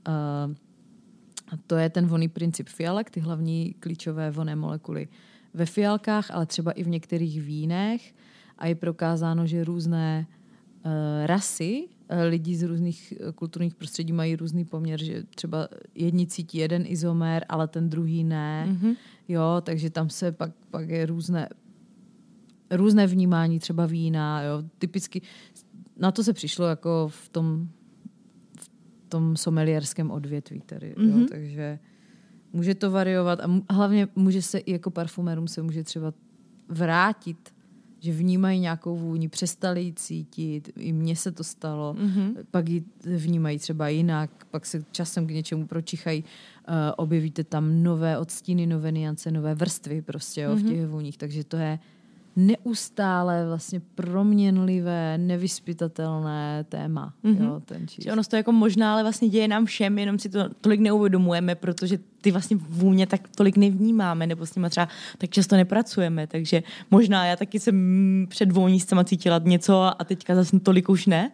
[0.08, 0.54] Uh,
[1.68, 5.08] to je ten voný princip fialek, ty hlavní klíčové voné molekuly
[5.54, 8.16] ve fialkách, ale třeba i v některých vínech.
[8.58, 10.28] A je prokázáno, že různé
[10.86, 10.92] uh,
[11.26, 16.58] rasy eh, lidi z různých eh, kulturních prostředí mají různý poměr, že třeba jedni cítí
[16.58, 18.68] jeden izomer, ale ten druhý ne.
[18.70, 18.96] Mm-hmm.
[19.28, 21.50] Jo, takže tam se pak, pak je různé
[22.72, 25.22] různé vnímání třeba vína, jo, typicky
[25.98, 27.70] na to se přišlo jako v tom
[29.14, 31.10] tom somelierském odvětví tady, mm-hmm.
[31.10, 31.28] jo, mhm.
[31.28, 31.80] takže
[32.54, 36.14] může to variovat a hlavně může se i jako parfumérům se může třeba
[36.70, 37.54] vrátit
[38.04, 42.36] že vnímají nějakou vůni, přestali ji cítit, i mně se to stalo, mm-hmm.
[42.52, 42.84] pak ji
[43.18, 48.92] vnímají třeba jinak, pak se časem k něčemu pročichají, uh, objevíte tam nové odstíny, nové
[48.92, 50.66] niance, nové vrstvy prostě jo, mm-hmm.
[50.66, 51.80] v těch vůních, takže to je
[52.36, 57.14] neustále vlastně proměnlivé, nevyspytatelné téma.
[57.24, 57.46] Mm-hmm.
[57.46, 60.50] Jo, ten Že ono to jako možná, ale vlastně děje nám všem, jenom si to
[60.62, 65.56] tolik neuvědomujeme, protože ty vlastně vůně tak tolik nevnímáme, nebo s nimi třeba tak často
[65.56, 71.06] nepracujeme, takže možná já taky jsem před vůnícema cítila něco a teďka zase tolik už
[71.06, 71.32] ne,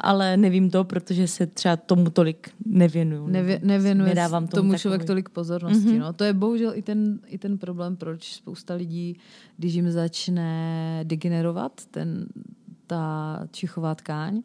[0.00, 3.26] ale nevím to, protože se třeba tomu tolik nevěnuju.
[3.26, 5.78] Nevě, nevěnuje nedávám tomu, tomu člověk tolik pozornosti.
[5.78, 5.98] Mm-hmm.
[5.98, 6.12] No.
[6.12, 9.16] To je bohužel i ten, i ten problém, proč spousta lidí,
[9.56, 12.26] když jim začne degenerovat ten,
[12.86, 14.42] ta čichová tkáň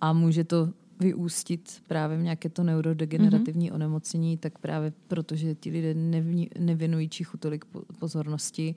[0.00, 0.68] a může to
[1.00, 3.74] vyústit právě v nějaké to neurodegenerativní mm-hmm.
[3.74, 7.64] onemocnění, tak právě protože ti lidé nevní, nevěnují čichu tolik
[7.98, 8.74] pozornosti,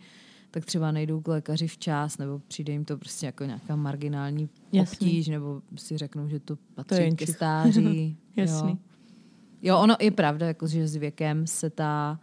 [0.52, 5.08] tak třeba nejdou k lékaři včas, nebo přijde jim to prostě jako nějaká marginální Jasný.
[5.08, 8.18] obtíž, nebo si řeknou, že to patří to ke stáří.
[8.36, 8.70] Jasný.
[8.70, 8.78] Jo.
[9.62, 12.20] jo, ono je pravda, jako, že s věkem se ta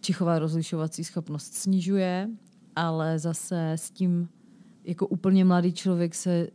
[0.00, 2.28] čichová rozlišovací schopnost snižuje,
[2.76, 4.28] ale zase s tím
[4.84, 6.48] jako úplně mladý člověk se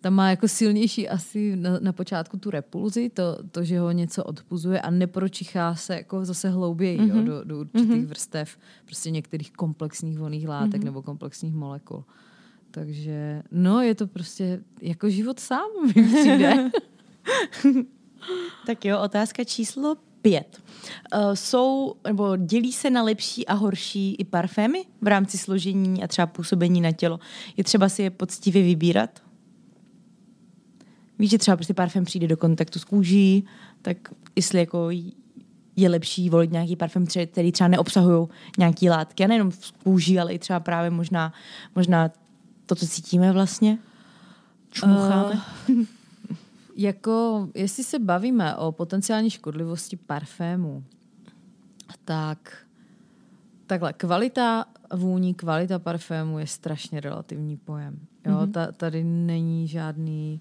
[0.00, 4.24] tam má jako silnější asi na, na počátku tu repulzi, to, to, že ho něco
[4.24, 7.08] odpuzuje a nepročichá se jako zase hlouběji mm-hmm.
[7.08, 7.24] jo, mhm.
[7.24, 8.06] do, do určitých mm-hmm.
[8.06, 10.84] vrstev prostě některých komplexních voných látek mm-hmm.
[10.84, 12.04] nebo komplexních molekul.
[12.70, 16.70] Takže no, je to prostě jako život sám mi přijde.
[18.66, 20.62] tak jo, otázka číslo pět.
[21.14, 26.06] Uh, jsou, nebo dělí se na lepší a horší i parfémy v rámci složení a
[26.06, 27.20] třeba působení na tělo.
[27.56, 29.29] Je třeba si je poctivě vybírat?
[31.20, 33.44] Víš, že třeba prostě parfém přijde do kontaktu s kůží,
[33.82, 33.96] tak
[34.36, 34.88] jestli jako
[35.76, 38.28] je lepší volit nějaký parfém, který třeba neobsahují
[38.58, 41.32] nějaký látky, a nejenom v kůži, ale i třeba právě možná,
[41.76, 42.10] možná
[42.66, 43.78] to, co cítíme vlastně,
[44.70, 45.42] čmucháme.
[45.68, 45.84] Uh,
[46.76, 50.84] jako, jestli se bavíme o potenciální škodlivosti parfému,
[52.04, 52.66] tak
[53.66, 57.98] takhle, kvalita vůní, kvalita parfému je strašně relativní pojem.
[58.26, 58.32] Jo?
[58.32, 58.52] Mm-hmm.
[58.52, 60.40] Ta, tady není žádný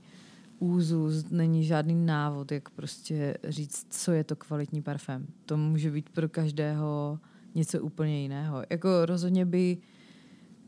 [0.60, 5.28] úzus, není žádný návod, jak prostě říct, co je to kvalitní parfém.
[5.46, 7.20] To může být pro každého
[7.56, 8.64] něco úplně jiného.
[8.70, 9.78] Jako rozhodně by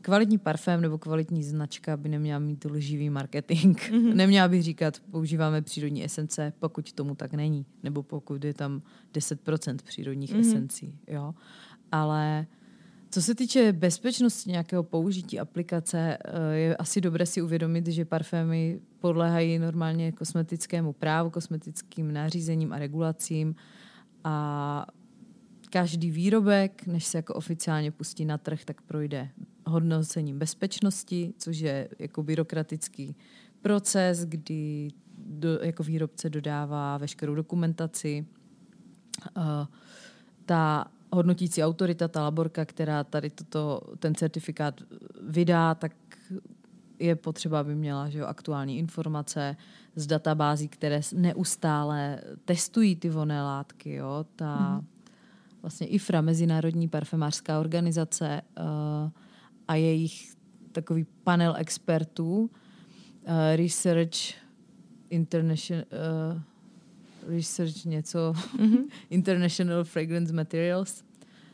[0.02, 3.78] kvalitní parfém nebo kvalitní značka by neměla mít lživý marketing.
[3.78, 4.14] Mm-hmm.
[4.14, 7.66] Neměla bych říkat, používáme přírodní esence, pokud tomu tak není.
[7.82, 8.82] Nebo pokud je tam
[9.14, 10.40] 10% přírodních mm-hmm.
[10.40, 10.98] esencí.
[11.06, 11.34] Jo?
[11.92, 12.46] Ale
[13.10, 18.80] co se týče bezpečnosti nějakého použití aplikace, eh, je asi dobré si uvědomit, že parfémy
[19.02, 23.54] podléhají normálně kosmetickému právu, kosmetickým nařízením a regulacím
[24.24, 24.86] a
[25.70, 29.28] každý výrobek, než se jako oficiálně pustí na trh, tak projde
[29.66, 33.16] hodnocením bezpečnosti, což je jako byrokratický
[33.62, 34.88] proces, kdy
[35.18, 38.26] do, jako výrobce dodává veškerou dokumentaci.
[39.36, 39.42] Uh,
[40.46, 44.80] ta hodnotící autorita, ta laborka, která tady toto, ten certifikát
[45.28, 45.92] vydá, tak
[47.02, 49.56] je potřeba, aby měla že jo, aktuální informace
[49.96, 53.94] z databází, které neustále testují ty voné látky.
[53.94, 54.26] Jo.
[54.36, 54.86] Ta mm.
[55.62, 59.10] vlastně IFRA, Mezinárodní parfemářská organizace uh,
[59.68, 60.34] a jejich
[60.72, 62.48] takový panel expertů, uh,
[63.56, 64.18] Research
[65.10, 66.40] International, uh,
[67.36, 68.84] research něco, mm-hmm.
[69.10, 71.04] International Fragrance Materials.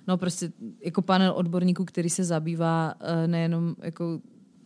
[0.07, 0.53] No prostě
[0.85, 4.21] jako panel odborníků, který se zabývá uh, nejenom jako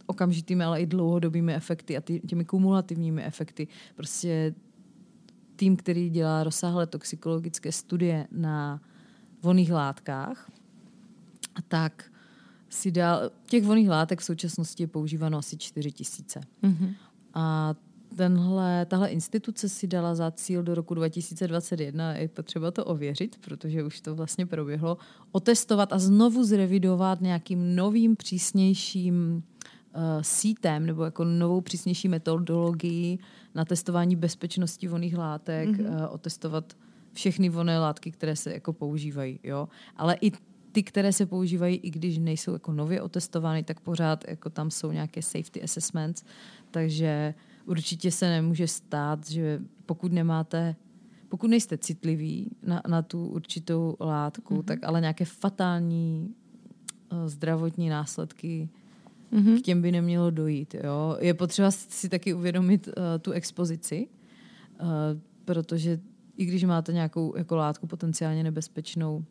[0.07, 3.69] okamžitými, ale i dlouhodobými efekty a těmi kumulativními efekty.
[3.97, 4.55] Prostě
[5.57, 8.81] tým, který dělá rozsáhlé toxikologické studie na
[9.43, 10.51] voných látkách,
[11.69, 12.13] tak
[12.69, 16.41] si dal, těch voných látek v současnosti je používáno asi 4 tisíce.
[16.63, 16.95] Mm-hmm.
[17.35, 17.75] A
[18.17, 23.85] tenhle, tahle instituce si dala za cíl do roku 2021, je potřeba to ověřit, protože
[23.85, 24.99] už to vlastně proběhlo,
[25.33, 29.43] otestovat a znovu zrevidovat nějakým novým, přísnějším
[30.21, 33.19] sítem nebo jako novou přísnější metodologii
[33.55, 36.07] na testování bezpečnosti voných látek, mm-hmm.
[36.07, 36.77] uh, otestovat
[37.13, 39.41] všechny voné látky, které se jako používají.
[39.43, 39.69] Jo?
[39.97, 40.33] Ale i
[40.73, 44.93] ty, které se používají, i když nejsou jako nově otestovány, tak pořád jako tam jsou
[44.93, 46.25] nějaké safety assessments,
[46.71, 47.35] takže
[47.67, 50.77] určitě se nemůže stát, že pokud nemáte,
[51.29, 54.65] pokud nejste citliví na, na tu určitou látku, mm-hmm.
[54.65, 56.35] tak ale nějaké fatální
[57.13, 58.69] uh, zdravotní následky
[59.33, 59.59] mm-hmm.
[59.59, 60.75] k těm by nemělo dojít.
[60.75, 61.17] Jo?
[61.21, 64.09] Je potřeba si taky uvědomit uh, tu expozici,
[64.81, 64.89] uh,
[65.45, 66.01] protože
[66.37, 69.25] i když máte nějakou jako látku potenciálně nebezpečnou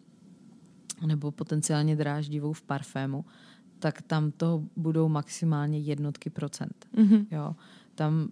[1.05, 3.25] nebo potenciálně dráždivou v parfému,
[3.79, 6.87] tak tam to budou maximálně jednotky procent.
[6.97, 7.25] Mm-hmm.
[7.31, 7.55] Jo.
[7.95, 8.29] Tam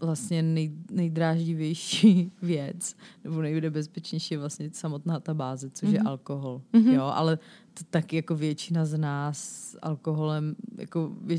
[0.00, 5.92] vlastně nej, nejdráždivější věc, nebo nejbezpečnější je vlastně samotná ta báze, což mm-hmm.
[5.92, 6.62] je alkohol.
[6.72, 6.92] Mm-hmm.
[6.92, 7.38] Jo, ale
[7.78, 11.38] to taky jako většina z nás s alkoholem, jako vě,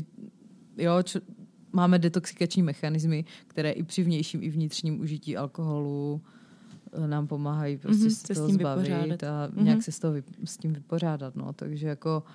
[0.76, 1.20] jo, čo,
[1.72, 6.20] máme detoxikační mechanismy, které i při vnějším i vnitřním užití alkoholu
[6.92, 9.22] eh, nám pomáhají prostě mm-hmm, se, se toho zbavit vypořádat.
[9.22, 9.62] a mm-hmm.
[9.62, 11.36] nějak se s, toho, s tím vypořádat.
[11.36, 11.52] No.
[11.52, 12.32] Takže jako uh,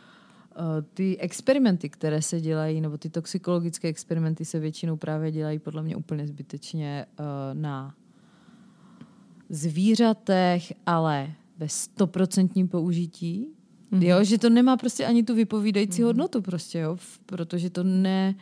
[0.56, 5.84] Eh, ty experimenty, které se dělají, nebo ty toxikologické experimenty se většinou právě dělají podle
[5.84, 7.96] mě úplně zbytečně uh, na
[9.50, 13.48] zvířatech, ale ve stoprocentním použití.
[13.94, 14.04] Mm-hmm.
[14.04, 16.06] Jo, že to nemá prostě ani tu vypovídající mm-hmm.
[16.06, 18.36] hodnotu prostě, jo, protože to ne,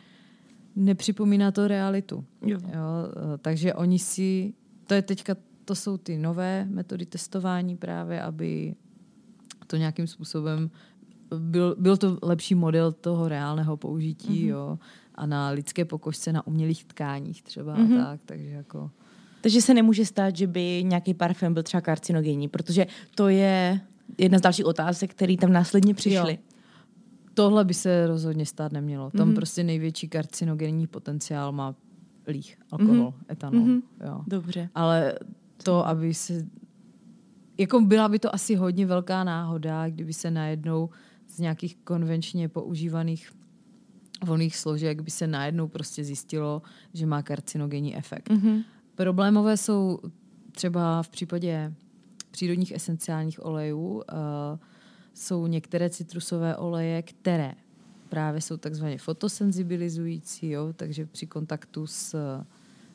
[0.76, 2.24] nepřipomíná to realitu.
[2.46, 2.58] Jo.
[2.62, 4.54] Jo, uh, takže oni si,
[4.86, 8.74] to je teďka, to jsou ty nové metody testování právě, aby
[9.66, 10.70] to nějakým způsobem
[11.38, 14.48] byl, byl to lepší model toho reálného použití, mm-hmm.
[14.48, 14.78] jo,
[15.14, 18.02] a na lidské pokožce, na umělých tkáních třeba mm-hmm.
[18.02, 18.90] a tak, takže jako...
[19.40, 23.80] Takže se nemůže stát, že by nějaký parfém byl třeba karcinogenní, protože to je
[24.18, 26.32] jedna z dalších otázek, které tam následně přišly.
[26.32, 26.38] Jo.
[27.34, 29.10] Tohle by se rozhodně stát nemělo.
[29.10, 29.34] Tam mm-hmm.
[29.34, 31.74] prostě největší karcinogenní potenciál má
[32.28, 33.32] líh, alkohol, mm-hmm.
[33.32, 33.60] etanol.
[33.60, 33.82] Mm-hmm.
[34.06, 34.20] Jo.
[34.26, 34.68] Dobře.
[34.74, 35.18] Ale
[35.62, 36.46] to, aby se...
[37.58, 40.90] Jako byla by to asi hodně velká náhoda, kdyby se najednou
[41.28, 43.32] z nějakých konvenčně používaných
[44.24, 46.62] volných složek by se najednou prostě zjistilo,
[46.94, 48.30] že má karcinogenní efekt.
[48.30, 48.64] Mm-hmm.
[48.94, 49.98] Problémové jsou
[50.52, 51.74] třeba v případě
[52.32, 54.02] přírodních esenciálních olejů, uh,
[55.14, 57.54] jsou některé citrusové oleje, které
[58.08, 62.16] právě jsou takzvaně fotosenzibilizující, jo, takže při kontaktu s,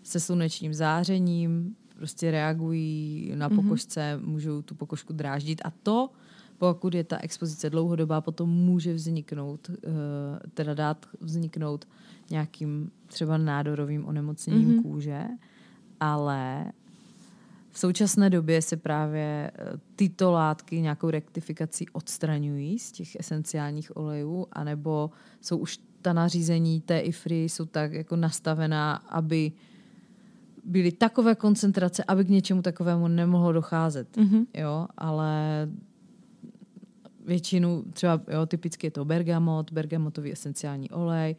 [0.04, 3.56] se slunečním zářením prostě reagují na mhm.
[3.56, 4.26] pokožce, mm-hmm.
[4.26, 6.10] můžou tu pokožku dráždit a to
[6.58, 9.80] pokud je ta expozice dlouhodobá, potom může vzniknout, eh,
[10.54, 11.88] teda dát vzniknout
[12.30, 14.82] nějakým třeba nádorovým onemocněním mm-hmm.
[14.82, 15.24] kůže,
[16.00, 16.66] ale
[17.78, 24.48] v současné době se právě eh, tyto látky nějakou rektifikací odstraňují z těch esenciálních olejů,
[24.52, 25.10] anebo
[25.42, 29.52] jsou už ta nařízení té IFRI jsou tak jako nastavená, aby
[30.64, 34.18] byly takové koncentrace, aby k něčemu takovému nemohlo docházet.
[34.18, 34.46] Mm-hmm.
[34.54, 35.70] Jo, ale
[37.26, 41.36] většinu, třeba jo, typicky je to bergamot, bergamotový esenciální olej.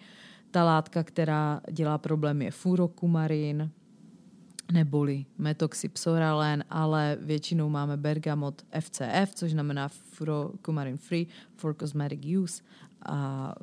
[0.51, 3.71] Ta látka, která dělá problém, je furokumarin,
[4.73, 11.27] neboli metoxypsoralen, ale většinou máme bergamot FCF, což znamená furokumarin free
[11.57, 12.63] for cosmetic use
[13.03, 13.55] a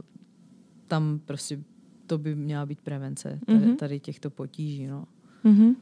[0.87, 1.59] tam prostě
[2.07, 3.75] to by měla být prevence tady, mm-hmm.
[3.75, 4.87] tady těchto potíží.
[4.87, 5.07] No.
[5.45, 5.75] Mm-hmm.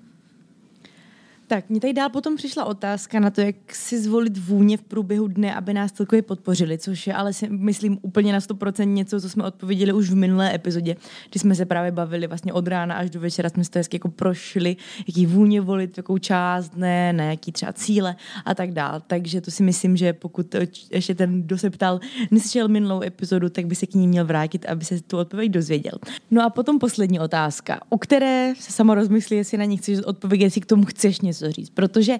[1.47, 5.27] Tak, mě tady dál potom přišla otázka na to, jak si zvolit vůně v průběhu
[5.27, 9.29] dne, aby nás celkově podpořili, což je ale si myslím úplně na 100% něco, co
[9.29, 10.95] jsme odpověděli už v minulé epizodě,
[11.32, 14.10] kdy jsme se právě bavili vlastně od rána až do večera, jsme to hezky jako
[14.10, 14.75] prošli,
[15.08, 19.01] jaký vůně volit, jakou část, ne, na jaký třeba cíle a tak dál.
[19.08, 20.56] Takže to si myslím, že pokud
[20.91, 21.99] ještě ten, kdo se ptal,
[22.32, 25.93] neslyšel minulou epizodu, tak by se k ní měl vrátit, aby se tu odpověď dozvěděl.
[26.32, 30.45] No a potom poslední otázka, o které se sama rozmyslí, jestli na ní chceš odpovědět,
[30.45, 32.17] jestli k tomu chceš něco něco říct, protože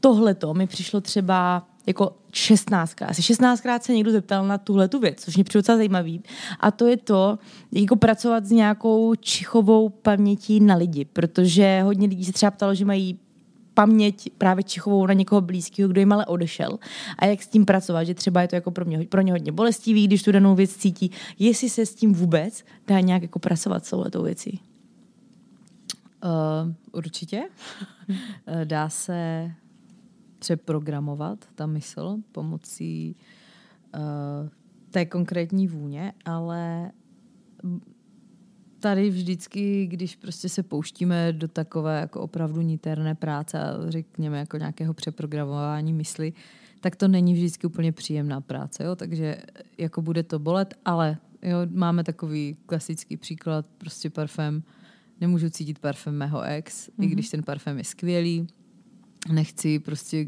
[0.00, 3.06] tohle to mi přišlo třeba jako 16krát.
[3.08, 6.22] Asi 16krát se někdo zeptal na tuhle tu věc, což mě přijde docela zajímavý.
[6.60, 7.38] A to je to,
[7.72, 12.84] jako pracovat s nějakou čichovou pamětí na lidi, protože hodně lidí se třeba ptalo, že
[12.84, 13.18] mají
[13.74, 16.78] paměť právě čichovou na někoho blízkého, kdo jim ale odešel.
[17.18, 19.52] A jak s tím pracovat, že třeba je to jako pro, mě, pro ně hodně
[19.52, 21.10] bolestivý, když tu danou věc cítí.
[21.38, 24.60] Jestli se s tím vůbec dá nějak jako pracovat s touhletou věcí.
[26.24, 27.42] Uh, určitě.
[28.46, 29.50] Eh, dá se
[30.38, 33.16] přeprogramovat ta mysl pomocí
[33.94, 34.48] uh,
[34.90, 36.92] té konkrétní vůně, ale
[38.80, 44.56] tady vždycky, když prostě se pouštíme do takové jako opravdu niterné práce a řekněme jako
[44.56, 46.32] nějakého přeprogramování mysli,
[46.80, 48.96] tak to není vždycky úplně příjemná práce, jo?
[48.96, 49.36] takže
[49.78, 54.62] jako bude to bolet, ale jo, máme takový klasický příklad, prostě parfém
[55.22, 57.04] nemůžu cítit parfém mého ex, mm-hmm.
[57.04, 57.12] i mhm.
[57.12, 58.46] když ten parfém je skvělý.
[59.32, 60.26] Nechci prostě,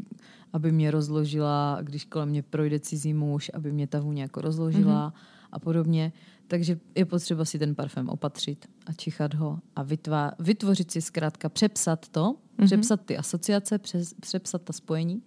[0.53, 5.09] aby mě rozložila, když kolem mě projde cizí muž, aby mě ta vůně jako rozložila.
[5.09, 5.35] Mm-hmm.
[5.51, 6.13] a podobně.
[6.47, 11.49] Takže je potřeba si ten parfém opatřit a čichat ho a vytvá, vytvořit si zkrátka,
[11.49, 12.65] přepsat to, mm-hmm.
[12.65, 15.21] přepsat ty asociace, přes, přepsat ta spojení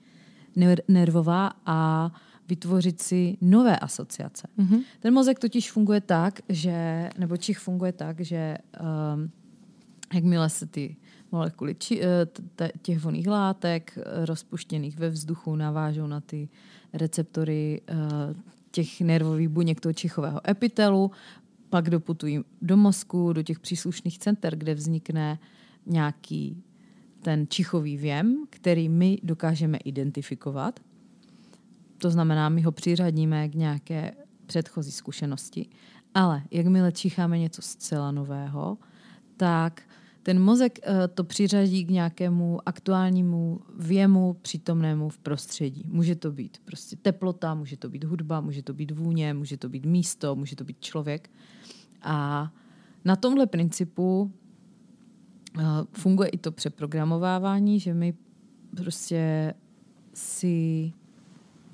[0.88, 2.10] nervová a
[2.48, 4.48] vytvořit si nové asociace.
[4.58, 4.82] Mm-hmm.
[5.00, 9.30] Ten mozek totiž funguje tak, že, nebo čich funguje tak, že um,
[10.14, 10.96] jakmile se ty
[11.32, 16.48] molekuly či, eh, těch voných látek eh, rozpuštěných ve vzduchu navážou na ty
[16.92, 17.94] receptory eh,
[18.70, 21.10] těch nervových buněk toho čichového epitelu,
[21.70, 25.38] pak doputují do mozku, do těch příslušných center, kde vznikne
[25.86, 26.62] nějaký
[27.22, 30.80] ten čichový věm, který my dokážeme identifikovat.
[31.98, 34.14] To znamená, my ho přiřadíme k nějaké
[34.46, 35.68] předchozí zkušenosti.
[36.14, 38.78] Ale jakmile čicháme něco zcela nového,
[39.38, 39.82] tak
[40.22, 45.84] ten mozek eh, to přiřadí k nějakému aktuálnímu věmu přítomnému v prostředí.
[45.88, 49.68] Může to být prostě teplota, může to být hudba, může to být vůně, může to
[49.68, 51.30] být místo, může to být člověk.
[52.02, 52.50] A
[53.04, 54.32] na tomhle principu
[55.58, 55.62] eh,
[55.92, 58.14] funguje i to přeprogramovávání, že my
[58.76, 59.54] prostě
[60.14, 60.92] si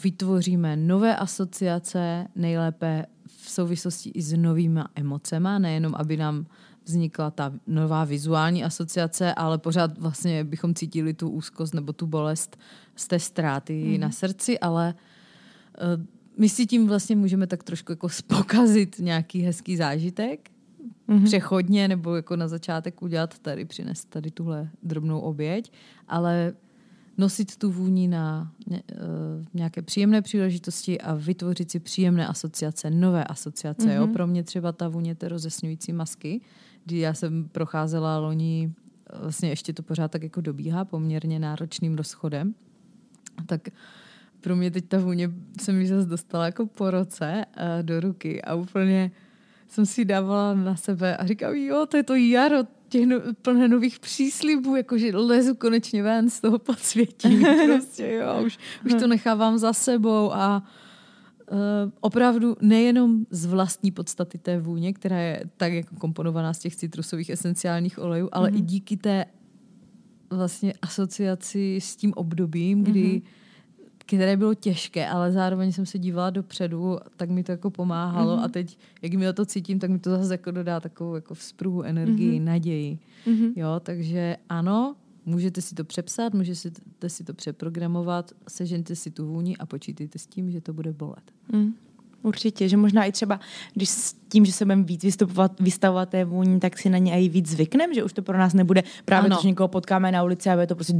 [0.02, 6.46] vytvoříme nové asociace, nejlépe v souvislosti i s novými emocema, nejenom aby nám
[6.84, 12.58] vznikla ta nová vizuální asociace, ale pořád vlastně bychom cítili tu úzkost nebo tu bolest
[12.96, 14.00] z té ztráty mm.
[14.00, 14.94] na srdci, ale
[15.96, 16.04] uh,
[16.36, 20.50] my si tím vlastně můžeme tak trošku jako spokazit nějaký hezký zážitek,
[21.08, 21.24] mm-hmm.
[21.24, 25.72] přechodně nebo jako na začátek udělat tady, přinést tady tuhle drobnou oběť,
[26.08, 26.54] ale
[27.18, 28.78] nosit tu vůni na uh,
[29.54, 33.86] nějaké příjemné příležitosti a vytvořit si příjemné asociace, nové asociace.
[33.86, 33.96] Mm-hmm.
[33.96, 34.06] Jo?
[34.06, 36.40] Pro mě třeba ta vůně té rozesňující masky,
[36.84, 38.72] kdy já jsem procházela loni,
[39.20, 42.54] vlastně ještě to pořád tak jako dobíhá poměrně náročným rozchodem,
[43.46, 43.68] tak
[44.40, 48.42] pro mě teď ta vůně se mi zase dostala jako po roce uh, do ruky
[48.42, 49.10] a úplně
[49.68, 52.58] jsem si dávala na sebe a říkám, jo, to je to jaro,
[52.94, 57.40] těch no, plné nových příslibů, jakože lezu konečně ven z toho podsvětí.
[57.66, 60.62] prostě, jo, už, už to nechávám za sebou a
[61.50, 66.76] Uh, opravdu nejenom z vlastní podstaty té vůně, která je tak jako komponovaná z těch
[66.76, 68.58] citrusových esenciálních olejů, ale mm-hmm.
[68.58, 69.24] i díky té
[70.30, 73.22] vlastně asociaci s tím obdobím, kdy mm-hmm.
[74.06, 78.44] Které bylo těžké, ale zároveň jsem se dívala dopředu, tak mi to jako pomáhalo mm-hmm.
[78.44, 81.82] a teď, jak mi to cítím, tak mi to zase jako dodá takovou jako vzpruhu
[81.82, 82.44] energii, mm-hmm.
[82.44, 82.98] naději.
[83.26, 83.52] Mm-hmm.
[83.56, 84.96] Jo, takže ano,
[85.26, 90.26] Můžete si to přepsat, můžete si to přeprogramovat, sežente si tu vůni a počítejte s
[90.26, 91.32] tím, že to bude bolet.
[91.52, 91.74] Mm.
[92.24, 93.40] Určitě, že možná i třeba,
[93.74, 97.20] když s tím, že se budeme víc vystupovat, vystavovat té vůni, tak si na ně
[97.20, 99.36] i víc zvykneme, že už to pro nás nebude právě ano.
[99.36, 100.94] to, že někoho potkáme na ulici a bude to prostě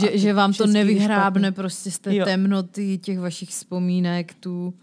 [0.00, 1.54] že, že vám to nevyhrábne špatný.
[1.54, 2.24] prostě z té jo.
[2.24, 4.74] temnoty těch vašich vzpomínek, tu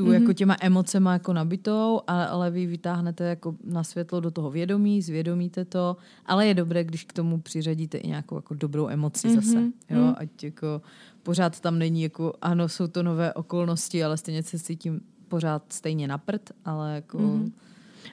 [0.00, 0.20] tu mm-hmm.
[0.20, 5.02] jako těma emocema jako nabitou, ale, ale vy vytáhnete jako na světlo do toho vědomí,
[5.02, 5.96] zvědomíte to,
[6.26, 9.34] ale je dobré, když k tomu přiřadíte i nějakou jako dobrou emoci mm-hmm.
[9.34, 10.14] zase, jo, mm.
[10.16, 10.82] ať jako
[11.22, 16.08] pořád tam není jako, ano, jsou to nové okolnosti, ale stejně se cítím pořád stejně
[16.08, 17.18] na prd, ale jako...
[17.18, 17.52] Mm-hmm.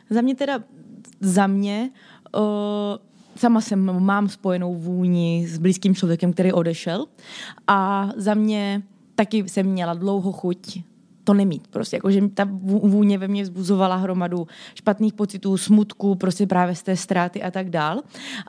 [0.10, 0.60] Za mě teda,
[1.22, 1.90] za mě,
[2.36, 2.42] uh,
[3.36, 7.06] sama jsem, mám spojenou vůni s blízkým člověkem, který odešel
[7.68, 8.84] a za mě
[9.16, 10.80] taky jsem měla dlouho chuť
[11.28, 11.68] to nemít.
[11.68, 16.84] Prostě jako, že ta vůně ve mně vzbuzovala hromadu špatných pocitů, smutku, prostě právě z
[16.84, 18.02] té ztráty a tak dál.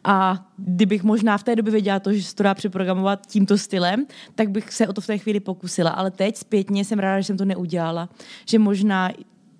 [0.05, 4.07] A kdybych možná v té době věděla to, že se to dá přeprogramovat tímto stylem,
[4.35, 5.91] tak bych se o to v té chvíli pokusila.
[5.91, 8.09] Ale teď zpětně jsem ráda, že jsem to neudělala.
[8.47, 9.11] Že možná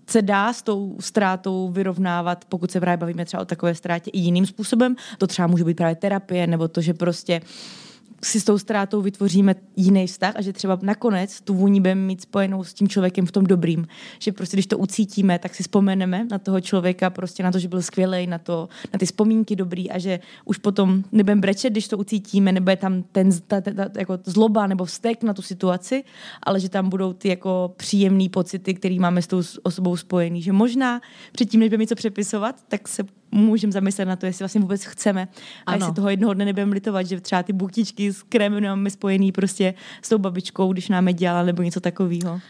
[0.07, 4.19] se dá s tou ztrátou vyrovnávat, pokud se právě bavíme třeba o takové ztrátě i
[4.19, 4.97] jiným způsobem.
[5.19, 7.88] To třeba může být právě terapie, nebo to, že prostě uh,
[8.25, 12.21] si s tou ztrátou vytvoříme jiný vztah a že třeba nakonec tu vůni budeme mít
[12.21, 13.87] spojenou s tím člověkem v tom dobrým.
[14.19, 17.69] Že prostě když to ucítíme, tak si vzpomeneme na toho člověka, prostě na to, že
[17.69, 21.89] byl skvělý, na, to, na ty vzpomínky dobrý a že už potom nebudeme brečet, když
[21.89, 25.43] to ucítíme, nebo je tam ten ta, ta, ta, jako zloba nebo vztek na tu
[25.43, 26.05] situaci,
[26.43, 30.43] ale že tam budou ty jako příjemné pocity, které máme s tou osobou spojený.
[30.43, 31.01] Že možná
[31.33, 35.29] předtím, než budeme něco přepisovat, tak se můžeme zamyslet na to, jestli vlastně vůbec chceme
[35.67, 35.77] a ano.
[35.77, 39.75] jestli toho jednoho dne nebudeme litovat, že třeba ty buktičky s krémem máme spojený prostě
[40.03, 42.41] s tou babičkou, když nám je dělala nebo něco takového.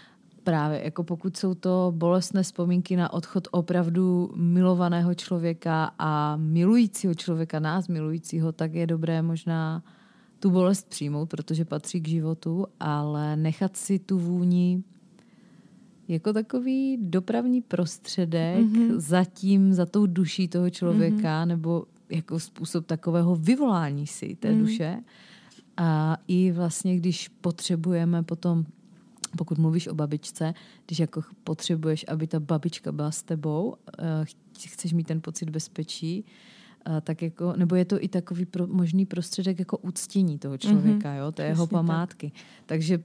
[0.44, 7.60] Právě, jako pokud jsou to bolestné vzpomínky na odchod opravdu milovaného člověka a milujícího člověka,
[7.60, 9.82] nás milujícího, tak je dobré možná
[10.40, 14.82] tu bolest přijmout, protože patří k životu, ale nechat si tu vůni
[16.08, 18.96] jako takový dopravní prostředek mm-hmm.
[18.96, 21.46] za tím, za tou duší toho člověka, mm-hmm.
[21.48, 24.58] nebo jako způsob takového vyvolání si té mm.
[24.58, 25.02] duše.
[25.76, 28.64] A i vlastně, když potřebujeme potom
[29.36, 30.54] pokud mluvíš o babičce,
[30.86, 33.74] když jako potřebuješ, aby ta babička byla s tebou, uh,
[34.66, 36.24] chceš mít ten pocit bezpečí,
[36.88, 41.08] uh, tak jako, nebo je to i takový pro, možný prostředek jako uctění toho člověka,
[41.08, 41.18] mm-hmm.
[41.18, 42.30] jo, té jeho památky.
[42.30, 42.42] Tak.
[42.66, 42.98] Takže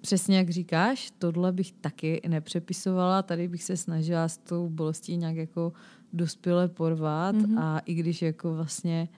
[0.00, 5.36] přesně jak říkáš, tohle bych taky nepřepisovala, tady bych se snažila s tou bolestí nějak
[5.36, 5.72] jako
[6.12, 7.58] dospěle porvat mm-hmm.
[7.60, 9.08] a i když jako vlastně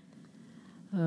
[0.92, 0.98] uh,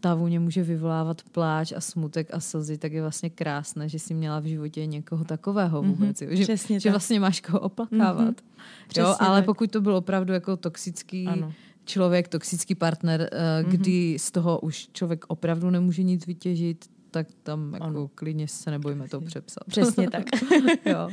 [0.00, 4.14] ta vůně může vyvolávat pláč a smutek a slzy, tak je vlastně krásné, že jsi
[4.14, 6.16] měla v životě někoho takového mhm, vůbec.
[6.16, 6.36] Mm-hmm.
[6.36, 8.34] Že, Přesně že vlastně máš koho oplakávat.
[8.34, 9.00] Mm-hmm.
[9.00, 9.44] jo, ale tak.
[9.44, 11.52] pokud to byl opravdu jako toxický ano.
[11.84, 13.70] člověk, toxický partner, mm-hmm.
[13.70, 18.08] kdy z toho už člověk opravdu nemůže nic vytěžit, tak tam jako ano.
[18.14, 19.64] klidně se nebojíme to přepsat.
[19.68, 20.24] Přesně tak.
[20.86, 21.10] jo.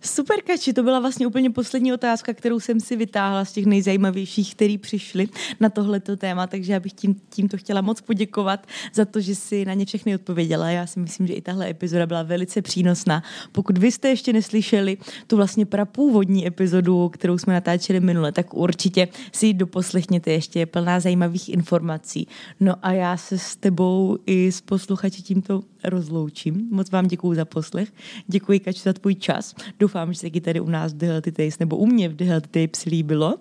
[0.00, 4.54] Super, Kači, to byla vlastně úplně poslední otázka, kterou jsem si vytáhla z těch nejzajímavějších,
[4.54, 5.28] který přišli
[5.60, 9.64] na tohleto téma, takže já bych tím, tímto chtěla moc poděkovat za to, že si
[9.64, 10.70] na ně všechny odpověděla.
[10.70, 13.22] Já si myslím, že i tahle epizoda byla velice přínosná.
[13.52, 14.96] Pokud vy jste ještě neslyšeli
[15.26, 20.66] tu vlastně prapůvodní epizodu, kterou jsme natáčeli minule, tak určitě si ji doposlechněte, ještě je
[20.66, 22.28] plná zajímavých informací.
[22.60, 26.68] No a já se s tebou i s posluchači tímto rozloučím.
[26.70, 27.92] Moc vám děkuji za poslech.
[28.26, 29.54] Děkuji, Kač, za tvůj čas.
[29.78, 32.24] Doufám, že se ti tady u nás v The Healthy nebo u mě v The
[32.24, 33.34] Healthy Tapes líbilo.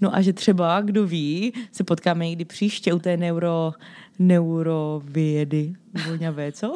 [0.00, 3.72] No a že třeba, kdo ví, se potkáme někdy příště u té neuro,
[4.18, 5.74] neurovědy.
[6.08, 6.74] Voňavé, co?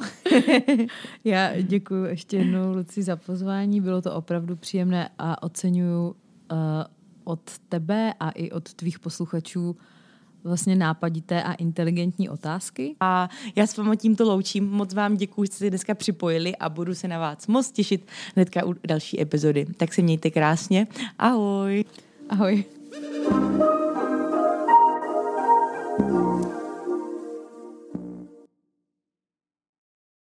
[1.24, 3.80] Já děkuji ještě jednou, Luci, za pozvání.
[3.80, 6.14] Bylo to opravdu příjemné a oceňuju uh,
[7.24, 9.76] od tebe a i od tvých posluchačů
[10.48, 12.96] vlastně nápadité a inteligentní otázky.
[13.00, 14.70] A já s vámi tímto loučím.
[14.70, 18.06] Moc vám děkuji, že jste se dneska připojili a budu se na vás moc těšit
[18.34, 19.66] hnedka u další epizody.
[19.76, 20.86] Tak se mějte krásně.
[21.18, 21.84] Ahoj.
[22.28, 22.64] Ahoj.